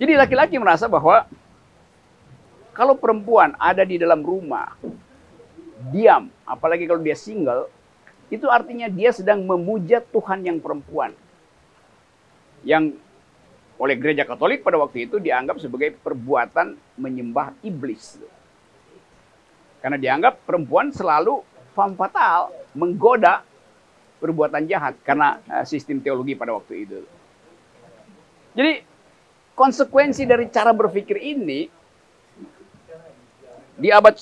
[0.00, 1.28] Jadi laki-laki merasa bahwa
[2.72, 4.72] kalau perempuan ada di dalam rumah,
[5.92, 7.68] diam, apalagi kalau dia single,
[8.32, 11.12] itu artinya dia sedang memuja Tuhan yang perempuan.
[12.64, 12.96] Yang
[13.76, 18.16] oleh gereja Katolik pada waktu itu dianggap sebagai perbuatan menyembah iblis.
[19.84, 21.44] Karena dianggap perempuan selalu
[21.76, 23.44] fam fatal, menggoda
[24.20, 27.00] perbuatan jahat karena eh, sistem teologi pada waktu itu.
[28.52, 28.89] Jadi
[29.60, 31.68] konsekuensi dari cara berpikir ini
[33.76, 34.16] di abad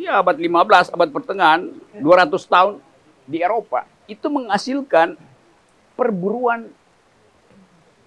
[0.00, 1.68] ya abad 15, abad pertengahan,
[2.00, 2.80] 200 tahun
[3.28, 5.20] di Eropa, itu menghasilkan
[5.92, 6.72] perburuan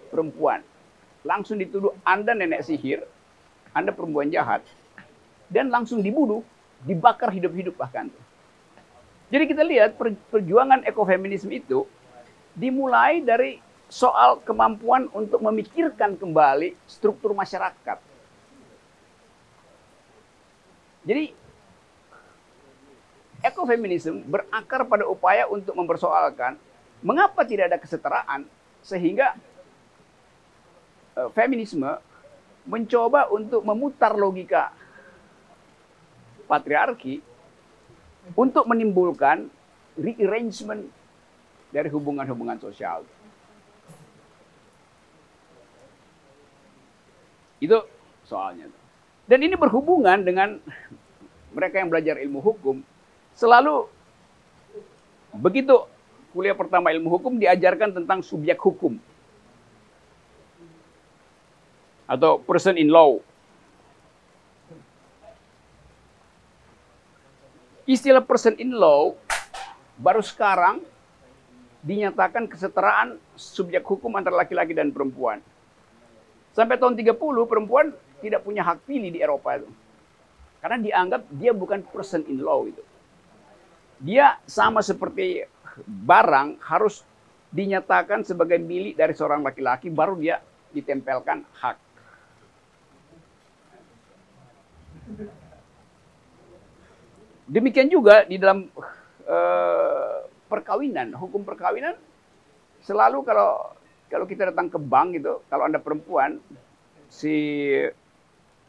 [0.09, 0.65] perempuan.
[1.21, 3.05] Langsung dituduh Anda nenek sihir,
[3.69, 4.65] Anda perempuan jahat.
[5.45, 6.41] Dan langsung dibunuh,
[6.81, 8.09] dibakar hidup-hidup bahkan.
[9.29, 9.97] Jadi kita lihat
[10.33, 11.85] perjuangan ekofeminisme itu
[12.57, 18.01] dimulai dari soal kemampuan untuk memikirkan kembali struktur masyarakat.
[21.05, 21.37] Jadi
[23.45, 26.57] ekofeminisme berakar pada upaya untuk mempersoalkan
[27.05, 28.49] mengapa tidak ada kesetaraan
[28.81, 29.37] sehingga
[31.13, 31.85] uh, feminisme
[32.65, 34.73] mencoba untuk memutar logika
[36.49, 37.21] patriarki
[38.33, 39.45] untuk menimbulkan
[39.93, 40.89] rearrangement
[41.69, 43.05] dari hubungan-hubungan sosial.
[47.65, 47.81] Itu
[48.29, 48.69] soalnya.
[49.25, 50.61] Dan ini berhubungan dengan
[51.49, 52.85] mereka yang belajar ilmu hukum
[53.33, 53.89] selalu
[55.33, 55.87] begitu
[56.35, 59.01] kuliah pertama ilmu hukum diajarkan tentang subjek hukum
[62.05, 63.17] atau person in law.
[67.85, 69.17] Istilah person in law
[69.97, 70.81] baru sekarang
[71.85, 75.39] dinyatakan kesetaraan subjek hukum antara laki-laki dan perempuan.
[76.55, 77.19] Sampai tahun 30
[77.51, 77.91] perempuan
[78.23, 79.67] tidak punya hak pilih di Eropa itu.
[80.63, 82.81] Karena dianggap dia bukan person in law itu
[83.99, 85.43] dia sama seperti
[85.87, 87.03] barang harus
[87.51, 90.43] dinyatakan sebagai milik dari seorang laki-laki baru dia
[90.75, 91.77] ditempelkan hak.
[97.45, 98.65] demikian juga di dalam
[99.29, 100.17] uh,
[100.49, 101.93] perkawinan, hukum perkawinan
[102.81, 103.69] selalu kalau
[104.11, 106.37] kalau kita datang ke bank itu, kalau anda perempuan,
[107.09, 107.69] si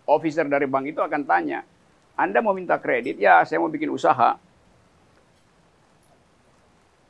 [0.06, 1.66] officer dari bank itu akan tanya,
[2.16, 3.20] anda mau minta kredit?
[3.20, 4.40] Ya, saya mau bikin usaha.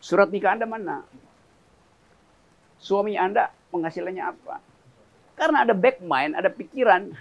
[0.03, 1.07] Surat nikah Anda mana?
[2.83, 4.59] Suami Anda penghasilannya apa?
[5.39, 7.15] Karena ada back mind, ada pikiran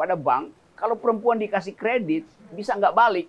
[0.00, 3.28] pada bank, kalau perempuan dikasih kredit, bisa nggak balik.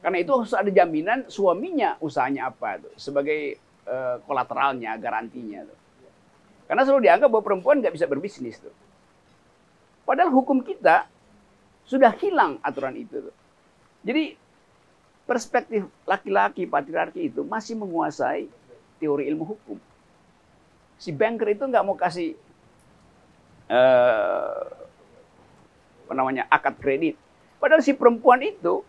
[0.00, 5.78] Karena itu harus ada jaminan suaminya usahanya apa tuh, sebagai uh, kolateralnya, garantinya tuh.
[6.68, 8.72] Karena selalu dianggap bahwa perempuan nggak bisa berbisnis tuh.
[10.04, 11.08] Padahal hukum kita
[11.88, 13.36] sudah hilang aturan itu tuh.
[14.04, 14.36] Jadi
[15.24, 18.48] perspektif laki-laki patriarki itu masih menguasai
[19.00, 19.78] teori ilmu hukum.
[21.00, 22.36] Si banker itu nggak mau kasih
[23.72, 24.64] uh,
[26.04, 27.16] apa namanya akad kredit.
[27.56, 28.84] Padahal si perempuan itu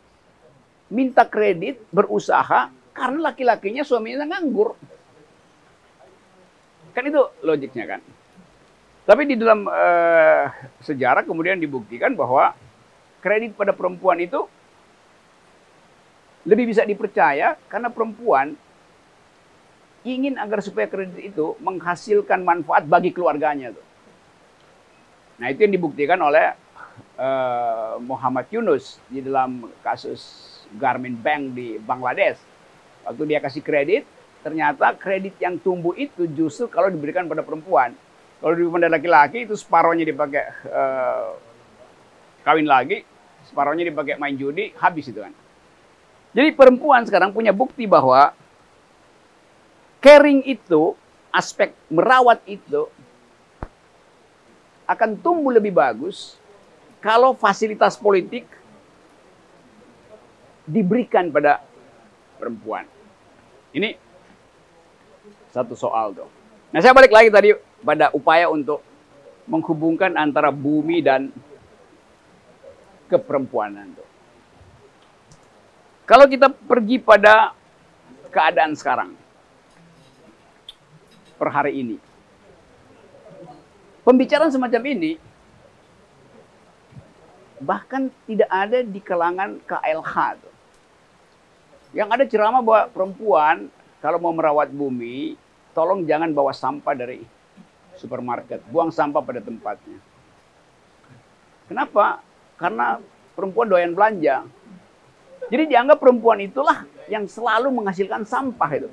[0.92, 4.76] minta kredit berusaha karena laki-lakinya suaminya nganggur.
[6.94, 8.02] Kan itu logiknya kan.
[9.10, 10.46] Tapi di dalam uh,
[10.86, 12.54] sejarah kemudian dibuktikan bahwa
[13.26, 14.46] kredit pada perempuan itu
[16.46, 18.54] lebih bisa dipercaya karena perempuan
[20.08, 23.86] ingin agar supaya kredit itu menghasilkan manfaat bagi keluarganya tuh.
[25.42, 26.56] Nah itu yang dibuktikan oleh
[27.20, 30.46] uh, Muhammad Yunus di dalam kasus
[30.78, 32.40] Garmin Bank di Bangladesh.
[33.08, 34.04] Waktu dia kasih kredit,
[34.40, 37.92] ternyata kredit yang tumbuh itu justru kalau diberikan pada perempuan.
[38.40, 41.36] Kalau diberikan pada laki-laki itu separohnya dipakai uh,
[42.48, 43.04] kawin lagi,
[43.52, 45.36] separohnya dipakai main judi, habis itu kan.
[46.32, 48.32] Jadi perempuan sekarang punya bukti bahwa
[50.00, 50.96] caring itu,
[51.36, 52.88] aspek merawat itu
[54.90, 56.40] akan tumbuh lebih bagus
[57.04, 58.48] kalau fasilitas politik
[60.66, 61.62] diberikan pada
[62.38, 62.86] perempuan.
[63.74, 64.09] Ini
[65.50, 66.30] satu soal tuh.
[66.70, 67.50] Nah saya balik lagi tadi
[67.82, 68.86] pada upaya untuk
[69.50, 71.34] menghubungkan antara bumi dan
[73.10, 74.10] keperempuanan tuh.
[76.06, 77.54] Kalau kita pergi pada
[78.30, 79.14] keadaan sekarang,
[81.38, 81.98] per hari ini,
[84.06, 85.18] pembicaraan semacam ini
[87.60, 90.16] bahkan tidak ada di kalangan KLH.
[90.40, 90.56] Tuh.
[91.94, 93.58] Yang ada ceramah bahwa perempuan
[94.00, 95.36] kalau mau merawat bumi,
[95.76, 97.24] tolong jangan bawa sampah dari
[98.00, 100.00] supermarket, buang sampah pada tempatnya.
[101.68, 102.24] Kenapa?
[102.56, 102.98] Karena
[103.36, 104.48] perempuan doyan belanja.
[105.52, 108.90] Jadi dianggap perempuan itulah yang selalu menghasilkan sampah itu.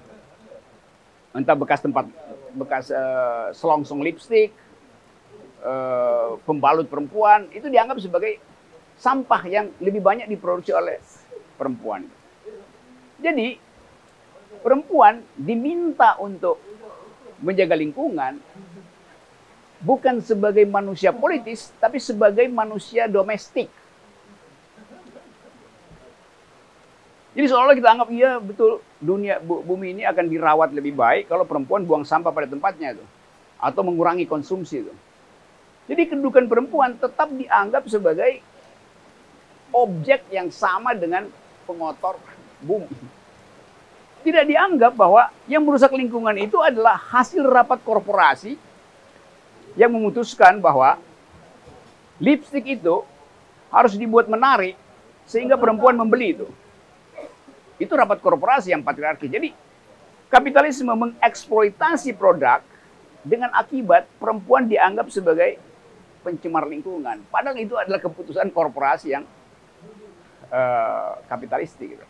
[1.36, 2.08] Entah bekas tempat
[2.56, 4.50] bekas uh, selongsong lipstick,
[5.60, 8.40] uh, pembalut perempuan itu dianggap sebagai
[8.96, 10.96] sampah yang lebih banyak diproduksi oleh
[11.60, 12.08] perempuan.
[13.20, 13.60] Jadi
[14.66, 16.58] perempuan diminta untuk
[17.38, 18.42] menjaga lingkungan
[19.78, 23.70] bukan sebagai manusia politis tapi sebagai manusia domestik.
[27.36, 31.86] Jadi seolah-olah kita anggap iya betul dunia bumi ini akan dirawat lebih baik kalau perempuan
[31.86, 33.04] buang sampah pada tempatnya itu
[33.62, 34.94] atau mengurangi konsumsi itu.
[35.86, 38.42] Jadi kedudukan perempuan tetap dianggap sebagai
[39.70, 41.30] objek yang sama dengan
[41.68, 42.18] pengotor
[42.64, 42.90] bumi.
[44.26, 48.58] Tidak dianggap bahwa yang merusak lingkungan itu adalah hasil rapat korporasi
[49.78, 50.98] yang memutuskan bahwa
[52.18, 53.06] lipstick itu
[53.70, 54.74] harus dibuat menarik
[55.30, 56.50] sehingga perempuan membeli itu.
[57.78, 59.30] Itu rapat korporasi yang patriarki.
[59.30, 59.54] Jadi
[60.26, 62.66] kapitalisme mengeksploitasi produk
[63.22, 65.54] dengan akibat perempuan dianggap sebagai
[66.26, 67.22] pencemar lingkungan.
[67.30, 69.22] Padahal itu adalah keputusan korporasi yang
[70.50, 71.94] uh, kapitalistik.
[71.94, 72.06] Gitu.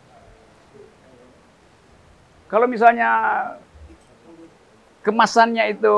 [2.47, 3.11] Kalau misalnya
[5.03, 5.97] kemasannya itu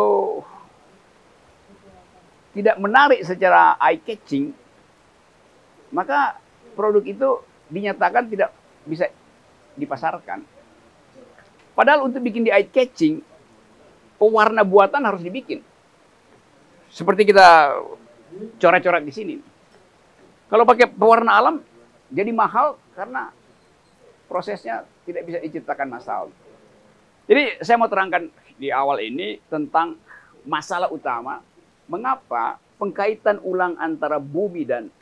[2.58, 4.50] tidak menarik secara eye catching,
[5.94, 6.42] maka
[6.74, 7.30] produk itu
[7.70, 8.50] dinyatakan tidak
[8.82, 9.06] bisa
[9.78, 10.42] dipasarkan.
[11.78, 13.22] Padahal untuk bikin di eye catching,
[14.18, 15.62] pewarna buatan harus dibikin.
[16.90, 17.78] Seperti kita
[18.58, 19.36] coret-coret di sini.
[20.50, 21.56] Kalau pakai pewarna alam,
[22.10, 23.30] jadi mahal karena
[24.26, 26.30] prosesnya tidak bisa diciptakan massal.
[27.26, 28.30] Jadi saya mau terangkan
[28.62, 29.98] di awal ini tentang
[30.46, 31.42] masalah utama
[31.90, 34.94] mengapa pengkaitan ulang antara bumi dan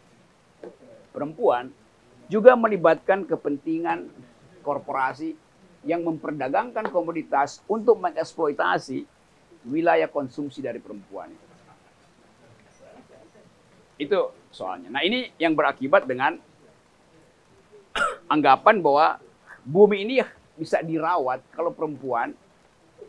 [1.12, 1.70] perempuan
[2.32, 4.08] juga melibatkan kepentingan
[4.64, 5.36] korporasi
[5.88, 9.08] yang memperdagangkan komoditas untuk mengeksploitasi
[9.68, 11.32] wilayah konsumsi dari perempuan.
[13.96, 14.92] Itu soalnya.
[14.92, 16.38] Nah ini yang berakibat dengan
[18.34, 19.18] anggapan bahwa
[19.68, 20.24] bumi ini
[20.56, 22.32] bisa dirawat kalau perempuan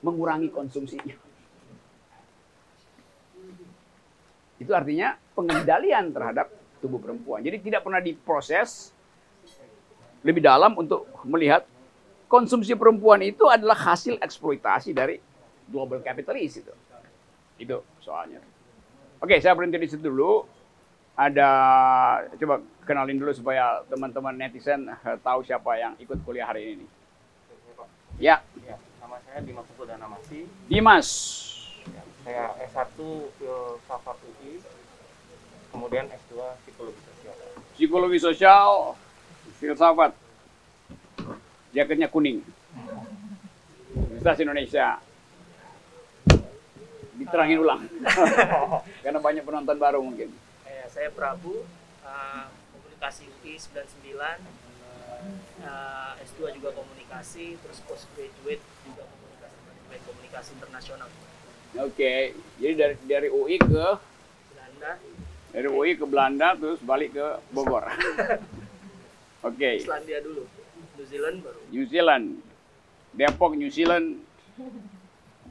[0.03, 1.15] mengurangi konsumsinya.
[4.59, 6.51] Itu artinya pengendalian terhadap
[6.83, 7.47] tubuh perempuan.
[7.47, 8.91] Jadi tidak pernah diproses
[10.27, 11.63] lebih dalam untuk melihat
[12.27, 15.23] konsumsi perempuan itu adalah hasil eksploitasi dari
[15.71, 16.75] global capitalist itu.
[17.59, 18.43] Itu soalnya.
[19.23, 20.58] Oke, saya berhenti di situ dulu.
[21.19, 21.51] Ada
[22.39, 26.87] coba kenalin dulu supaya teman-teman netizen eh, tahu siapa yang ikut kuliah hari ini.
[28.23, 28.39] Ya.
[28.63, 30.47] Ya, nama saya Dimas Pudana Masi.
[30.71, 31.09] Dimas.
[31.91, 32.95] Ya, saya S1
[33.35, 34.63] Filsafat UI,
[35.75, 37.35] kemudian S2 Psikologi Sosial.
[37.75, 38.71] Psikologi sosial,
[39.59, 40.13] filsafat.
[41.75, 42.47] Jaketnya kuning.
[44.19, 44.87] Universitas Indonesia.
[47.19, 47.83] Diterangin ulang.
[49.03, 50.31] Karena banyak penonton baru mungkin.
[50.89, 51.69] Eh, saya Prabu,
[52.01, 54.41] uh, komunikasi UI 99,
[55.61, 61.09] uh, S2 juga komunikasi, terus postgraduate juga komunikasi manajemen komunikasi internasional.
[61.85, 63.85] Oke, jadi dari dari UI ke
[64.49, 64.91] Belanda,
[65.53, 67.85] dari UI ke Belanda terus balik ke Bogor.
[69.53, 70.49] Oke, Islandia dulu,
[70.97, 71.61] New Zealand baru.
[71.69, 72.27] New Zealand,
[73.13, 74.25] Depok, New Zealand,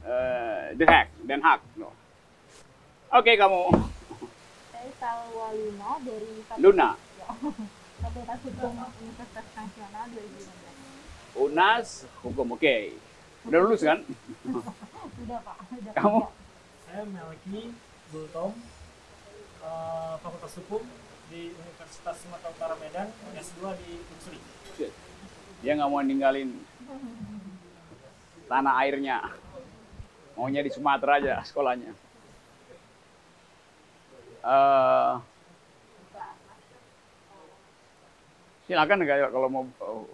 [0.02, 1.62] eh, Den Haag, Den Haag.
[1.78, 1.94] No.
[3.14, 3.70] Oke kamu,
[4.78, 6.88] Saya Salwa Luna dari Fakultas- Luna,
[8.02, 11.34] Fakultas Hukum Universitas Nasional 2015.
[11.40, 11.88] Unas,
[12.22, 12.46] hukum.
[12.54, 12.94] Oke,
[13.42, 13.98] udah lulus kan?
[15.18, 15.92] Sudah Pak, sudah.
[15.92, 16.20] Kamu?
[16.80, 17.74] Saya Melki
[18.08, 18.54] Gultom,
[19.60, 20.82] eh, Fakultas Hukum
[21.26, 24.38] di Universitas Sumatera Utara Medan, S2 di Unsri.
[25.58, 26.54] Dia nggak mau ninggalin
[28.50, 29.26] tanah airnya.
[30.32, 31.90] Maunya di Sumatera aja sekolahnya.
[34.38, 35.14] Eh,
[38.70, 40.04] silakan kayak kalau mau uh,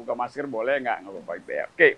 [0.00, 1.64] buka masker boleh nggak nggak apa-apa ya.
[1.70, 1.88] Oke.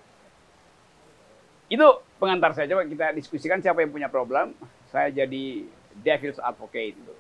[1.71, 1.87] Itu
[2.19, 4.53] pengantar saya coba kita diskusikan siapa yang punya problem.
[4.91, 5.65] Saya jadi
[6.03, 7.15] devil's advocate itu.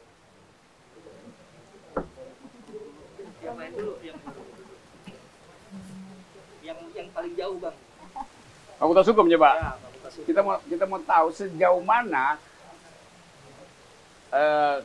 [3.40, 4.18] Yang main dulu, yang
[6.60, 7.76] yang yang paling jauh bang.
[8.82, 9.50] Fakultas hukum coba.
[9.56, 10.26] Ya, fakultas hukum.
[10.28, 12.36] kita mau kita mau tahu sejauh mana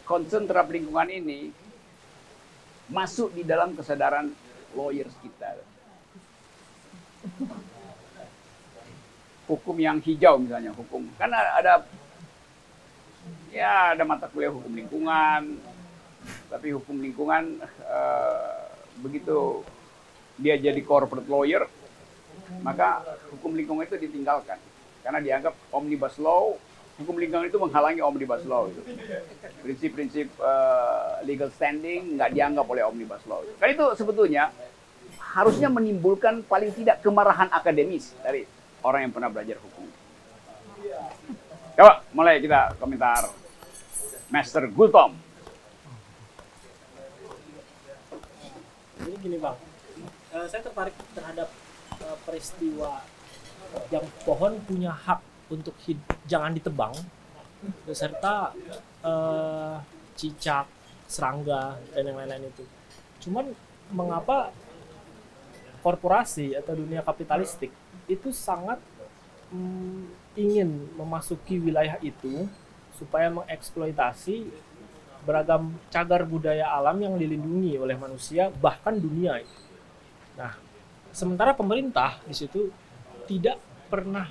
[0.06, 1.54] concern terhadap lingkungan ini
[2.90, 4.30] masuk di dalam kesadaran
[4.78, 5.58] lawyers kita.
[9.46, 11.06] Hukum yang hijau misalnya, hukum.
[11.22, 11.86] Kan ada,
[13.54, 15.58] ya ada mata kuliah hukum lingkungan,
[16.50, 18.66] tapi hukum lingkungan eh,
[19.02, 19.62] begitu
[20.42, 21.70] dia jadi corporate lawyer,
[22.66, 24.58] maka hukum lingkungan itu ditinggalkan.
[25.06, 26.58] Karena dianggap omnibus law
[26.96, 28.82] hukum lingkungan itu menghalangi omnibus law itu.
[29.64, 34.54] Prinsip-prinsip eh, legal standing nggak dianggap oleh omnibus law kan itu sebetulnya
[35.20, 38.48] harusnya menimbulkan paling tidak kemarahan akademis dari
[38.80, 39.84] orang yang pernah belajar hukum.
[41.76, 43.28] Coba mulai kita komentar.
[44.26, 45.14] Master Gultom.
[48.96, 49.54] Jadi gini bang,
[50.34, 51.50] eh, saya tertarik terhadap
[52.02, 53.06] eh, peristiwa
[53.94, 56.94] yang pohon punya hak untuk hid- jangan ditebang,
[57.86, 58.54] beserta
[59.06, 59.76] eh,
[60.16, 60.66] cicak,
[61.06, 62.66] serangga dan yang lain-lain itu.
[63.28, 63.54] Cuman
[63.94, 64.50] mengapa
[65.86, 67.70] korporasi atau dunia kapitalistik
[68.10, 68.82] itu sangat
[69.54, 70.02] mm,
[70.34, 72.50] ingin memasuki wilayah itu
[72.98, 74.50] supaya mengeksploitasi
[75.26, 79.42] beragam cagar budaya alam yang dilindungi oleh manusia bahkan dunia.
[80.38, 80.54] Nah,
[81.10, 82.70] sementara pemerintah di situ
[83.26, 83.58] tidak
[83.90, 84.30] pernah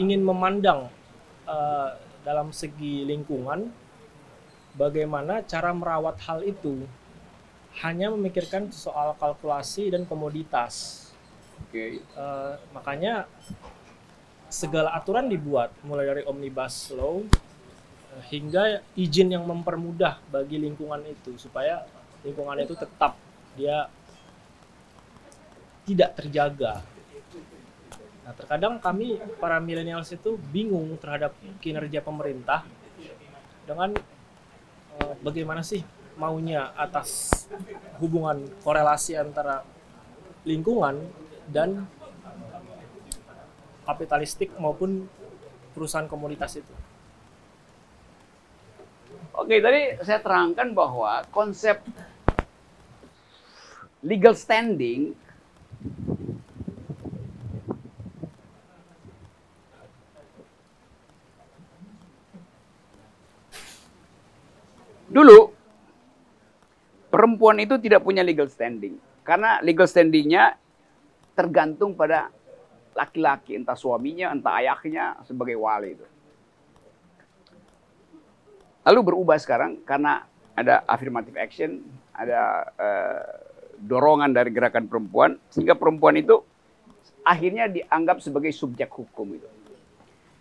[0.00, 0.88] ingin memandang
[1.44, 1.90] eh,
[2.24, 3.68] dalam segi lingkungan
[4.72, 6.88] bagaimana cara merawat hal itu
[7.84, 11.06] hanya memikirkan soal kalkulasi dan komoditas.
[11.60, 13.28] oke Eh, makanya
[14.50, 17.20] segala aturan dibuat mulai dari omnibus law
[18.16, 21.84] eh, hingga izin yang mempermudah bagi lingkungan itu supaya
[22.24, 23.20] lingkungan itu tetap
[23.54, 23.92] dia
[25.84, 26.80] tidak terjaga.
[28.30, 32.62] Nah, terkadang kami para milenials itu bingung terhadap kinerja pemerintah
[33.66, 33.90] dengan
[35.02, 35.82] eh, bagaimana sih
[36.14, 37.34] maunya atas
[37.98, 39.66] hubungan korelasi antara
[40.46, 41.10] lingkungan
[41.50, 41.90] dan
[43.82, 45.10] kapitalistik maupun
[45.74, 46.74] perusahaan komoditas itu.
[49.34, 51.82] Oke, tadi saya terangkan bahwa konsep
[54.06, 55.18] legal standing
[65.10, 65.50] dulu
[67.10, 68.96] perempuan itu tidak punya legal standing
[69.26, 70.56] Karena legal standingnya
[71.36, 72.32] tergantung pada
[72.96, 76.06] laki-laki, entah suaminya, entah ayahnya sebagai wali itu.
[78.82, 81.84] Lalu berubah sekarang karena ada affirmative action,
[82.16, 83.22] ada uh,
[83.78, 86.42] dorongan dari gerakan perempuan, sehingga perempuan itu
[87.22, 89.48] akhirnya dianggap sebagai subjek hukum itu.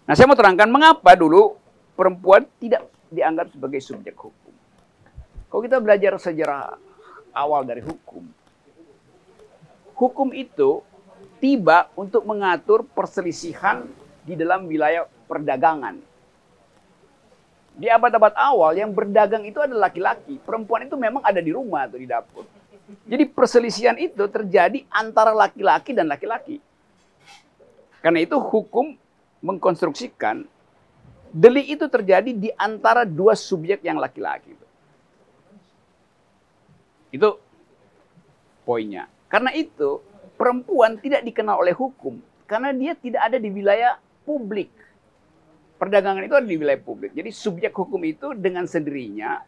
[0.09, 1.53] Nah, saya mau terangkan mengapa dulu
[1.93, 4.48] perempuan tidak dianggap sebagai subjek hukum.
[5.49, 6.77] Kalau kita belajar sejarah
[7.33, 8.21] awal dari hukum,
[9.97, 10.85] hukum itu
[11.41, 13.89] tiba untuk mengatur perselisihan
[14.21, 15.97] di dalam wilayah perdagangan.
[17.79, 21.97] Di abad-abad awal yang berdagang itu adalah laki-laki, perempuan itu memang ada di rumah atau
[21.97, 22.43] di dapur.
[23.09, 26.61] Jadi perselisihan itu terjadi antara laki-laki dan laki-laki.
[28.03, 28.93] Karena itu hukum
[29.39, 30.43] mengkonstruksikan
[31.29, 34.68] delik itu terjadi di antara dua subjek yang laki-laki.
[37.09, 37.41] Itu
[38.65, 39.09] poinnya.
[39.29, 40.01] Karena itu
[40.37, 44.73] perempuan tidak dikenal oleh hukum karena dia tidak ada di wilayah publik.
[45.77, 47.13] Perdagangan itu ada di wilayah publik.
[47.13, 49.41] Jadi subjek hukum itu dengan sendirinya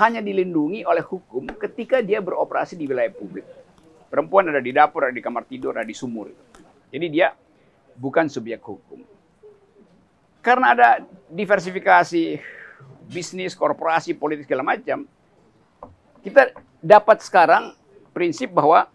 [0.00, 3.44] hanya dilindungi oleh hukum ketika dia beroperasi di wilayah publik.
[4.12, 6.28] Perempuan ada di dapur, ada di kamar tidur, ada di sumur.
[6.92, 7.32] Jadi dia
[7.96, 9.00] bukan subjek hukum.
[10.44, 10.88] Karena ada
[11.32, 12.36] diversifikasi
[13.08, 15.08] bisnis, korporasi, politik segala macam,
[16.22, 17.74] kita dapat sekarang
[18.14, 18.86] prinsip bahwa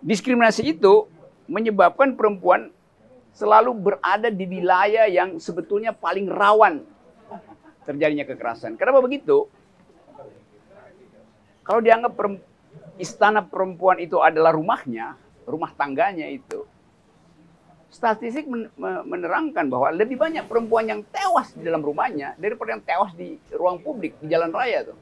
[0.00, 1.10] diskriminasi itu
[1.50, 2.70] menyebabkan perempuan
[3.34, 6.82] selalu berada di wilayah yang sebetulnya paling rawan
[7.86, 8.78] terjadinya kekerasan.
[8.78, 9.50] Kenapa begitu?
[11.66, 12.14] Kalau dianggap
[12.98, 15.14] istana perempuan itu adalah rumahnya,
[15.46, 16.66] rumah tangganya itu,
[17.90, 18.46] statistik
[19.06, 23.82] menerangkan bahwa lebih banyak perempuan yang tewas di dalam rumahnya daripada yang tewas di ruang
[23.82, 24.98] publik, di jalan raya tuh.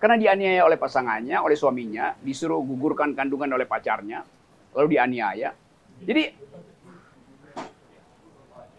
[0.00, 4.24] Karena dianiaya oleh pasangannya, oleh suaminya, disuruh gugurkan kandungan oleh pacarnya,
[4.72, 5.52] lalu dianiaya.
[6.00, 6.24] Jadi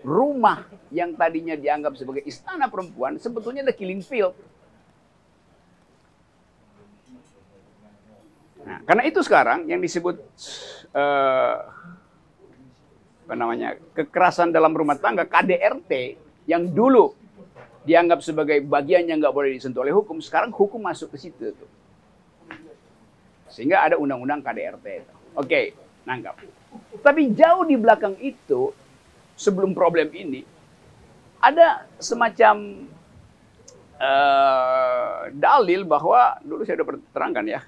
[0.02, 4.34] rumah yang tadinya dianggap sebagai istana perempuan sebetulnya ada killing field.
[8.66, 10.18] Nah, karena itu sekarang yang disebut
[10.94, 11.56] uh,
[13.30, 16.18] apa namanya kekerasan dalam rumah tangga KDRT
[16.50, 17.14] yang dulu
[17.82, 21.70] dianggap sebagai bagian yang nggak boleh disentuh oleh hukum, sekarang hukum masuk ke situ tuh.
[23.52, 24.88] Sehingga ada undang-undang KDRT.
[25.36, 25.76] Oke,
[26.06, 26.40] nangkap.
[27.02, 28.72] Tapi jauh di belakang itu,
[29.36, 30.46] sebelum problem ini,
[31.42, 32.86] ada semacam
[33.98, 37.62] uh, dalil bahwa dulu saya sudah terangkan ya,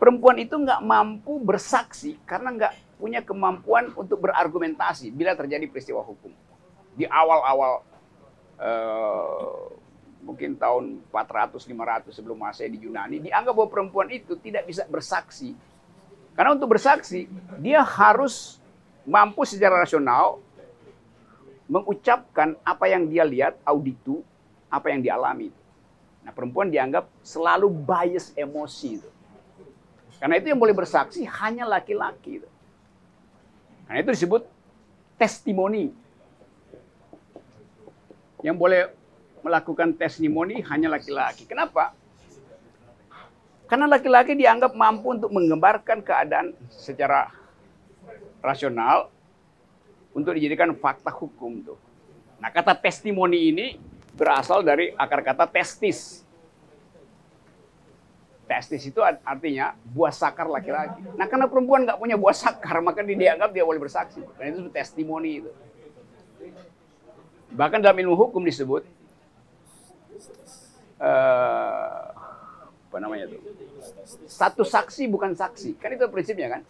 [0.00, 6.32] perempuan itu nggak mampu bersaksi karena nggak punya kemampuan untuk berargumentasi bila terjadi peristiwa hukum.
[6.98, 7.86] Di awal-awal
[8.58, 9.72] uh,
[10.22, 15.56] mungkin tahun 400-500 sebelum Masehi di Yunani, dianggap bahwa perempuan itu tidak bisa bersaksi.
[16.36, 17.26] Karena untuk bersaksi,
[17.58, 18.62] dia harus
[19.08, 20.38] mampu secara rasional
[21.68, 24.24] mengucapkan apa yang dia lihat, auditu,
[24.68, 25.52] apa yang dialami.
[26.24, 29.10] Nah, perempuan dianggap selalu bias emosi itu.
[30.18, 32.42] Karena itu yang boleh bersaksi hanya laki-laki.
[33.86, 34.42] Karena itu disebut
[35.16, 35.88] testimoni.
[38.42, 38.80] Yang boleh
[39.42, 41.46] melakukan testimoni hanya laki-laki.
[41.46, 41.94] Kenapa?
[43.68, 47.28] Karena laki-laki dianggap mampu untuk menggambarkan keadaan secara
[48.40, 49.12] rasional
[50.16, 51.78] untuk dijadikan fakta hukum tuh.
[52.40, 53.66] Nah, kata testimoni ini
[54.16, 56.24] berasal dari akar kata testis.
[58.48, 61.04] Testis itu artinya buah sakar laki-laki.
[61.20, 64.24] Nah, karena perempuan nggak punya buah sakar, maka dia dianggap dia boleh bersaksi.
[64.40, 65.50] Dan itu testimoni itu.
[67.52, 68.84] Bahkan dalam ilmu hukum disebut
[71.00, 72.12] uh,
[72.88, 73.38] apa namanya itu?
[74.28, 75.76] Satu saksi bukan saksi.
[75.80, 76.62] Kan itu prinsipnya kan?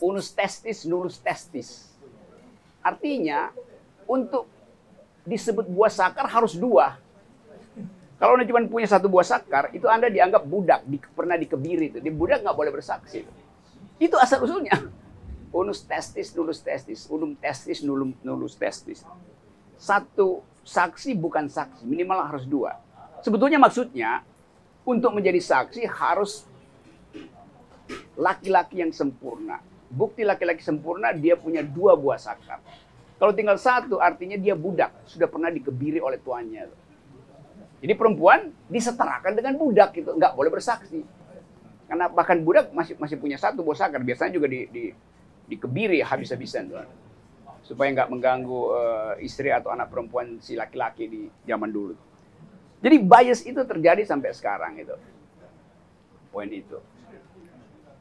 [0.00, 1.92] unus testis, nulus testis.
[2.80, 3.52] Artinya,
[4.08, 4.48] untuk
[5.28, 6.96] disebut buah sakar harus dua.
[8.16, 11.98] Kalau Anda cuma punya satu buah sakar, itu Anda dianggap budak, di, pernah dikebiri itu.
[12.00, 13.24] Di budak nggak boleh bersaksi.
[14.00, 14.76] Itu asal usulnya.
[15.50, 17.10] Unus testis, nulus testis.
[17.10, 19.02] Unum testis, nulum, nulus testis.
[19.80, 22.78] Satu saksi bukan saksi, minimal harus dua.
[23.20, 24.22] Sebetulnya maksudnya,
[24.86, 26.46] untuk menjadi saksi harus
[28.14, 32.62] laki-laki yang sempurna bukti laki-laki sempurna dia punya dua buah sakar.
[33.18, 36.72] Kalau tinggal satu artinya dia budak, sudah pernah dikebiri oleh tuannya.
[37.84, 41.04] Jadi perempuan disetarakan dengan budak itu, nggak boleh bersaksi.
[41.90, 44.84] Karena bahkan budak masih masih punya satu buah sakar, biasanya juga di, di
[45.50, 46.86] dikebiri habis-habisan tuan.
[47.66, 51.94] Supaya nggak mengganggu uh, istri atau anak perempuan si laki-laki di zaman dulu.
[52.80, 54.94] Jadi bias itu terjadi sampai sekarang itu.
[56.30, 56.78] poin itu.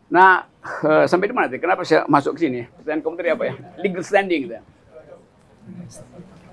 [0.05, 0.45] Nah,
[0.85, 1.57] eh, sampai di mana tadi?
[1.57, 2.61] Kenapa saya masuk ke sini?
[2.77, 3.53] Pertanyaan kamu tadi apa ya?
[3.81, 4.53] Legal standing gitu.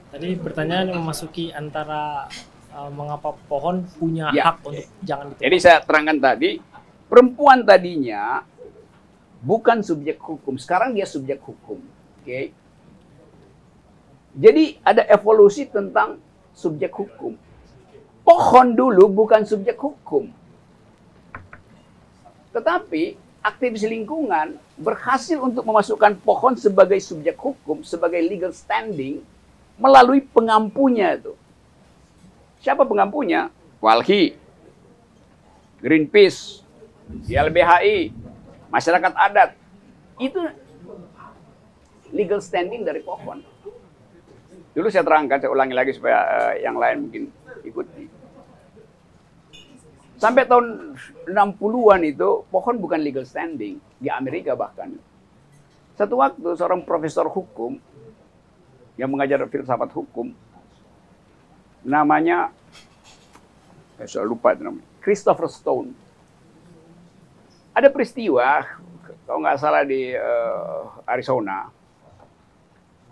[0.08, 2.24] Tadi pertanyaan yang memasuki antara
[2.72, 4.52] uh, mengapa pohon punya Ya.
[4.52, 5.44] hak untuk jangan ditebang.
[5.44, 6.50] Jadi saya terangkan tadi,
[7.12, 8.40] perempuan tadinya
[9.40, 11.80] bukan subjek hukum, sekarang dia subjek hukum.
[12.22, 12.52] Oke.
[14.36, 16.20] Jadi ada evolusi tentang
[16.52, 17.36] subjek hukum.
[18.26, 20.28] Pohon dulu bukan subjek hukum.
[22.52, 29.22] Tetapi aktivis lingkungan berhasil untuk memasukkan pohon sebagai subjek hukum, sebagai legal standing
[29.78, 31.38] melalui pengampunya itu.
[32.60, 33.52] Siapa pengampunya?
[33.78, 34.34] Walhi,
[35.78, 36.66] Greenpeace,
[37.28, 38.10] YLBHI,
[38.76, 39.50] masyarakat adat.
[40.20, 40.44] Itu
[42.12, 43.40] legal standing dari pohon.
[44.76, 47.22] Dulu saya terangkan, saya ulangi lagi supaya eh, yang lain mungkin
[47.64, 48.04] ikuti.
[50.20, 50.96] Sampai tahun
[51.28, 54.92] 60-an itu pohon bukan legal standing di Amerika bahkan.
[55.96, 57.80] Satu waktu seorang profesor hukum
[59.00, 60.32] yang mengajar filsafat hukum
[61.84, 62.52] namanya
[63.96, 66.05] eh, saya lupa namanya Christopher Stone.
[67.76, 68.64] Ada peristiwa
[69.28, 71.68] kalau nggak salah di eh, Arizona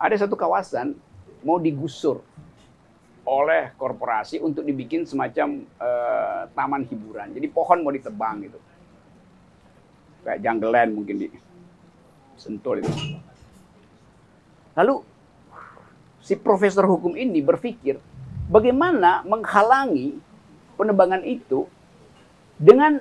[0.01, 0.97] ada satu kawasan
[1.45, 2.25] mau digusur
[3.25, 7.29] oleh korporasi untuk dibikin semacam eh, taman hiburan.
[7.37, 8.59] Jadi pohon mau ditebang gitu.
[10.25, 11.27] Kayak jungle land mungkin di
[12.33, 13.21] Sentul itu.
[14.73, 14.95] Lalu
[16.25, 18.01] si profesor hukum ini berpikir
[18.49, 20.17] bagaimana menghalangi
[20.73, 21.69] penebangan itu
[22.57, 22.99] dengan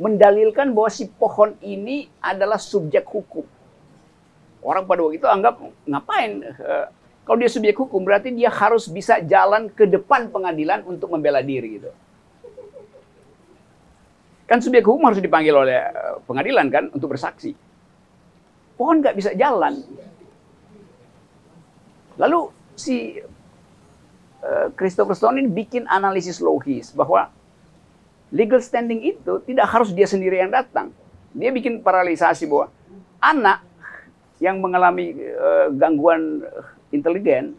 [0.00, 3.44] mendalilkan bahwa si pohon ini adalah subjek hukum.
[4.64, 6.86] Orang pada waktu itu anggap ngapain eh,
[7.28, 11.78] kalau dia subjek hukum berarti dia harus bisa jalan ke depan pengadilan untuk membela diri
[11.78, 11.92] gitu.
[14.48, 17.52] Kan subjek hukum harus dipanggil oleh eh, pengadilan kan untuk bersaksi.
[18.80, 19.84] Pohon nggak bisa jalan.
[22.16, 22.40] Lalu
[22.72, 23.20] si
[24.40, 27.28] eh, Christopher Stone ini bikin analisis logis bahwa
[28.30, 30.94] legal standing itu tidak harus dia sendiri yang datang.
[31.34, 32.70] Dia bikin paralelisasi bahwa
[33.22, 33.62] anak
[34.40, 37.54] yang mengalami eh, gangguan eh, intelijen,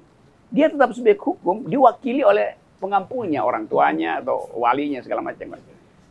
[0.51, 5.55] dia tetap subjek hukum diwakili oleh pengampunya, orang tuanya atau walinya segala macam.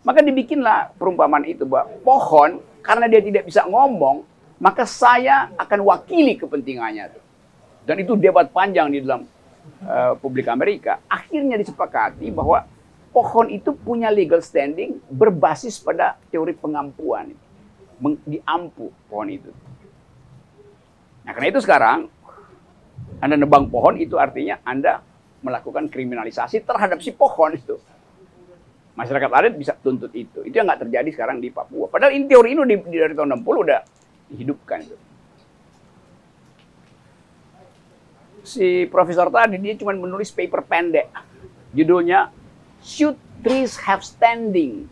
[0.01, 2.51] Maka dibikinlah perumpamaan itu bahwa pohon
[2.81, 4.25] karena dia tidak bisa ngomong,
[4.57, 7.13] maka saya akan wakili kepentingannya.
[7.85, 9.27] Dan itu debat panjang di dalam
[9.85, 11.03] eh, publik Amerika.
[11.11, 12.65] Akhirnya disepakati bahwa
[13.11, 17.35] pohon itu punya legal standing berbasis pada teori pengampuan.
[18.25, 19.53] Diampu pohon itu.
[21.21, 22.09] Nah, karena itu sekarang
[23.21, 25.05] Anda nebang pohon itu artinya Anda
[25.45, 27.77] melakukan kriminalisasi terhadap si pohon itu.
[28.97, 30.41] Masyarakat adat bisa tuntut itu.
[30.49, 31.93] Itu yang nggak terjadi sekarang di Papua.
[31.93, 33.81] Padahal ini teori ini dari tahun 60 udah
[34.33, 34.97] dihidupkan itu.
[38.41, 41.13] Si profesor tadi dia cuma menulis paper pendek.
[41.77, 42.40] Judulnya
[42.81, 44.89] Should Trees Have Standing?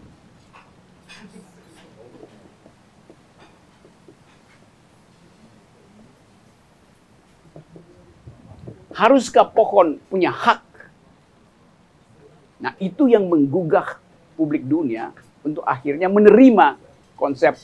[8.99, 10.65] Haruskah pohon punya hak?
[12.59, 14.03] Nah, itu yang menggugah
[14.35, 15.15] publik dunia
[15.47, 16.75] untuk akhirnya menerima
[17.15, 17.55] konsep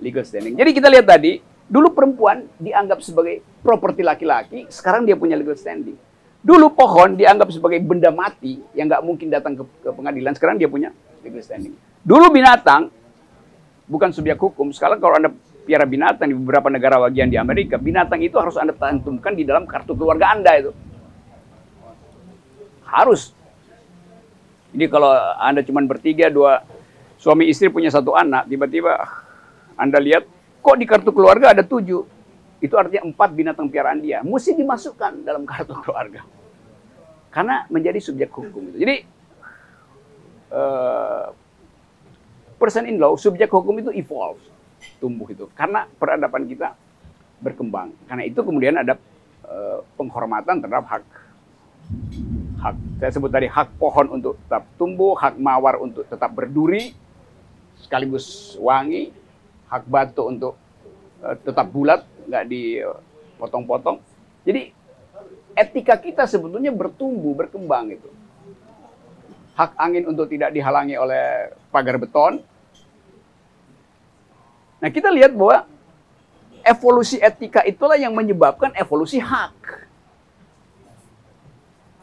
[0.00, 0.56] legal standing.
[0.56, 5.96] Jadi kita lihat tadi, dulu perempuan dianggap sebagai properti laki-laki, sekarang dia punya legal standing.
[6.42, 10.66] Dulu pohon dianggap sebagai benda mati yang nggak mungkin datang ke, ke pengadilan, sekarang dia
[10.66, 10.90] punya
[11.22, 11.78] legal standing.
[12.02, 12.90] Dulu binatang
[13.86, 15.30] bukan subjek hukum, sekarang kalau anda
[15.62, 19.70] piara binatang di beberapa negara bagian di Amerika, binatang itu harus anda cantumkan di dalam
[19.70, 20.74] kartu keluarga anda itu.
[22.90, 23.30] Harus.
[24.74, 26.66] Jadi kalau anda cuma bertiga, dua
[27.22, 28.98] suami istri punya satu anak, tiba-tiba
[29.78, 30.26] anda lihat
[30.58, 32.02] kok di kartu keluarga ada tujuh.
[32.62, 34.22] Itu artinya empat binatang piaraan dia.
[34.22, 36.22] Mesti dimasukkan dalam kartu keluarga.
[37.34, 38.70] Karena menjadi subjek hukum.
[38.78, 39.02] Jadi,
[40.54, 41.26] eh,
[42.62, 44.38] person in law, subjek hukum itu evolve.
[45.02, 45.50] Tumbuh itu.
[45.58, 46.78] Karena peradaban kita
[47.42, 47.90] berkembang.
[48.06, 48.94] Karena itu kemudian ada
[49.42, 51.04] eh, penghormatan terhadap hak
[52.62, 56.94] hak saya sebut tadi hak pohon untuk tetap tumbuh, hak mawar untuk tetap berduri,
[57.82, 59.10] sekaligus wangi,
[59.66, 60.54] hak batu untuk
[61.26, 63.98] eh, tetap bulat, nggak dipotong-potong.
[64.42, 64.72] Jadi
[65.56, 68.08] etika kita sebetulnya bertumbuh, berkembang itu.
[69.52, 72.40] Hak angin untuk tidak dihalangi oleh pagar beton.
[74.82, 75.68] Nah kita lihat bahwa
[76.64, 79.84] evolusi etika itulah yang menyebabkan evolusi hak.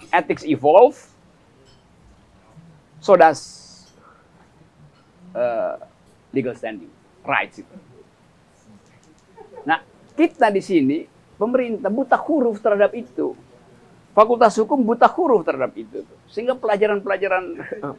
[0.09, 0.97] Ethics evolve,
[2.97, 3.70] so does
[5.38, 5.74] eh,
[6.34, 6.89] legal standing,
[7.22, 7.76] rights itu.
[10.20, 11.07] Kita di sini
[11.39, 13.32] pemerintah buta huruf terhadap itu.
[14.11, 16.03] Fakultas hukum buta huruf terhadap itu.
[16.28, 17.95] Sehingga pelajaran-pelajaran eh,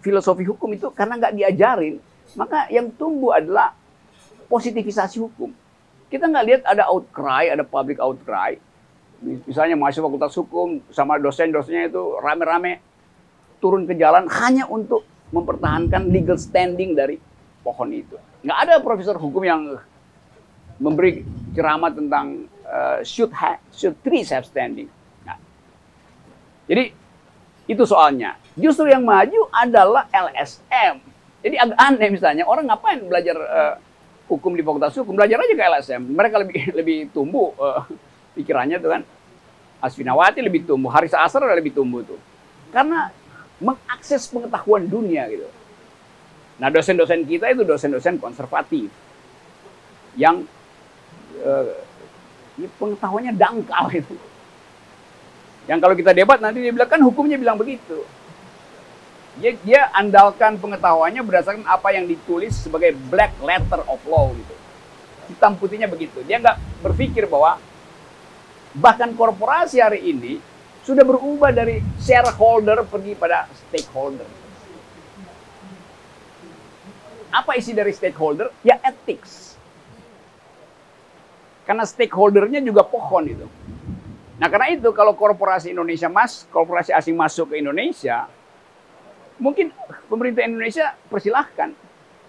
[0.00, 2.00] filosofi hukum itu karena nggak diajarin,
[2.32, 3.76] maka yang tumbuh adalah
[4.48, 5.52] positivisasi hukum.
[6.08, 8.56] Kita nggak lihat ada outcry, ada public outcry.
[9.20, 12.80] Misalnya mahasiswa fakultas hukum sama dosen-dosennya itu rame-rame
[13.60, 17.20] turun ke jalan hanya untuk mempertahankan legal standing dari
[17.60, 18.16] pohon itu.
[18.40, 19.76] Nggak ada profesor hukum yang
[20.78, 24.86] memberi ceramah tentang uh, should have, should trees have standing.
[25.26, 25.38] Nah,
[26.70, 26.94] jadi
[27.68, 28.38] itu soalnya.
[28.58, 31.02] Justru yang maju adalah LSM.
[31.38, 33.74] Jadi agak aneh misalnya orang ngapain belajar uh,
[34.26, 36.02] hukum di fakultas hukum belajar aja ke LSM.
[36.10, 37.84] Mereka lebih lebih tumbuh uh,
[38.34, 39.02] pikirannya tuh kan.
[39.78, 42.18] Asfinawati lebih tumbuh, Haris Asar lebih tumbuh tuh.
[42.74, 43.14] Karena
[43.62, 45.46] mengakses pengetahuan dunia gitu.
[46.58, 48.90] Nah dosen-dosen kita itu dosen-dosen konservatif
[50.18, 50.42] yang
[51.42, 51.66] uh,
[52.78, 54.16] pengetahuannya dangkal itu.
[55.68, 58.02] Yang kalau kita debat nanti dia bilang kan hukumnya bilang begitu.
[59.38, 64.54] Dia, dia andalkan pengetahuannya berdasarkan apa yang ditulis sebagai black letter of law gitu.
[65.30, 66.24] Hitam putihnya begitu.
[66.26, 67.60] Dia nggak berpikir bahwa
[68.74, 70.42] bahkan korporasi hari ini
[70.82, 74.26] sudah berubah dari shareholder pergi pada stakeholder.
[77.28, 78.48] Apa isi dari stakeholder?
[78.64, 79.57] Ya ethics.
[81.68, 83.44] Karena stakeholdernya juga pohon itu.
[84.40, 88.24] Nah karena itu kalau korporasi Indonesia mas, korporasi asing masuk ke Indonesia,
[89.36, 89.68] mungkin
[90.08, 91.76] pemerintah Indonesia persilahkan.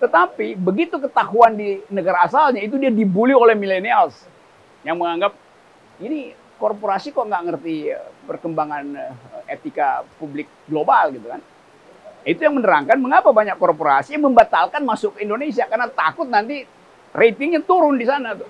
[0.03, 4.27] Tetapi begitu ketahuan di negara asalnya itu dia dibully oleh millennials
[4.83, 5.35] yang menganggap
[5.99, 7.95] ini korporasi kok nggak ngerti
[8.27, 9.13] perkembangan eh,
[9.55, 11.41] etika publik global gitu kan.
[12.27, 16.67] Itu yang menerangkan mengapa banyak korporasi membatalkan masuk ke Indonesia karena takut nanti
[17.15, 18.49] ratingnya turun di sana tuh.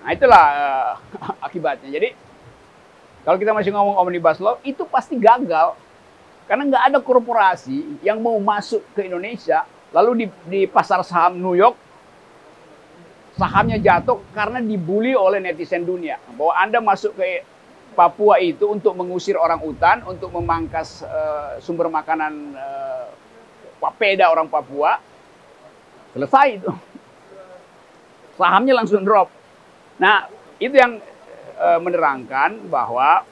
[0.00, 0.92] Nah itulah uh,
[1.46, 1.88] akibatnya.
[1.92, 2.08] Jadi
[3.24, 5.76] kalau kita masih ngomong omnibus law itu pasti gagal
[6.48, 9.62] karena nggak ada korporasi yang mau masuk ke Indonesia
[9.94, 11.78] lalu di, di pasar saham New York
[13.38, 17.46] sahamnya jatuh karena dibully oleh netizen dunia bahwa Anda masuk ke
[17.90, 23.10] Papua itu untuk mengusir orang utan, untuk memangkas uh, sumber makanan uh,
[23.82, 25.02] papeda orang Papua.
[26.14, 26.70] Selesai itu.
[28.38, 29.26] Sahamnya langsung drop.
[30.00, 30.24] Nah,
[30.56, 30.96] itu yang
[31.60, 33.28] uh, menerangkan bahwa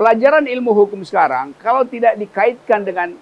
[0.00, 3.12] pelajaran ilmu hukum sekarang kalau tidak dikaitkan dengan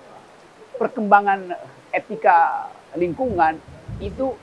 [0.78, 1.58] perkembangan
[1.90, 3.58] etika lingkungan
[3.98, 4.38] itu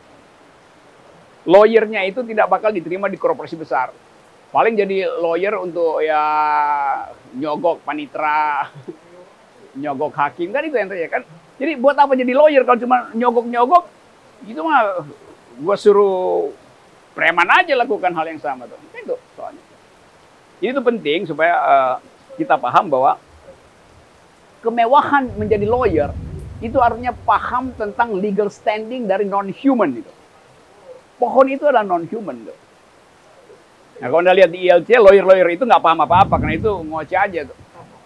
[1.48, 3.96] lawyernya itu tidak bakal diterima di korporasi besar.
[4.52, 6.20] Paling jadi lawyer untuk ya
[7.32, 8.68] nyogok panitra,
[9.82, 11.24] nyogok hakim kan itu yang terjadi kan.
[11.56, 13.84] Jadi buat apa jadi lawyer kalau cuma nyogok-nyogok?
[14.44, 15.08] Itu mah
[15.64, 16.52] gua suruh
[17.16, 18.78] preman aja lakukan hal yang sama tuh.
[18.92, 19.64] Itu soalnya.
[20.60, 21.96] Jadi itu penting supaya uh,
[22.36, 23.16] kita paham bahwa
[24.60, 26.12] kemewahan menjadi lawyer
[26.60, 30.12] itu artinya paham tentang legal standing dari non-human itu
[31.16, 32.38] pohon itu adalah non-human.
[32.48, 32.58] Tuh.
[34.04, 37.40] Nah kalau anda lihat di ILC, lawyer-lawyer itu nggak paham apa-apa, karena itu ngoceh aja
[37.48, 37.58] tuh.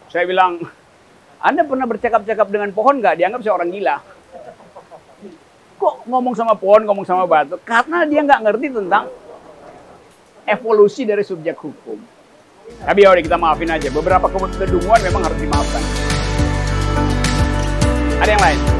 [0.10, 0.62] Saya bilang,
[1.41, 3.18] Anda pernah bercakap-cakap dengan pohon nggak?
[3.18, 3.95] Dianggap saya orang gila.
[5.80, 7.55] Kok ngomong sama pohon, ngomong sama batu?
[7.63, 9.07] Karena dia nggak ngerti tentang
[10.43, 11.95] evolusi dari subjek hukum.
[12.84, 13.88] Tapi ya kita maafin aja.
[13.88, 15.84] Beberapa kedunguan memang harus dimaafkan.
[18.19, 18.78] Ada yang lain?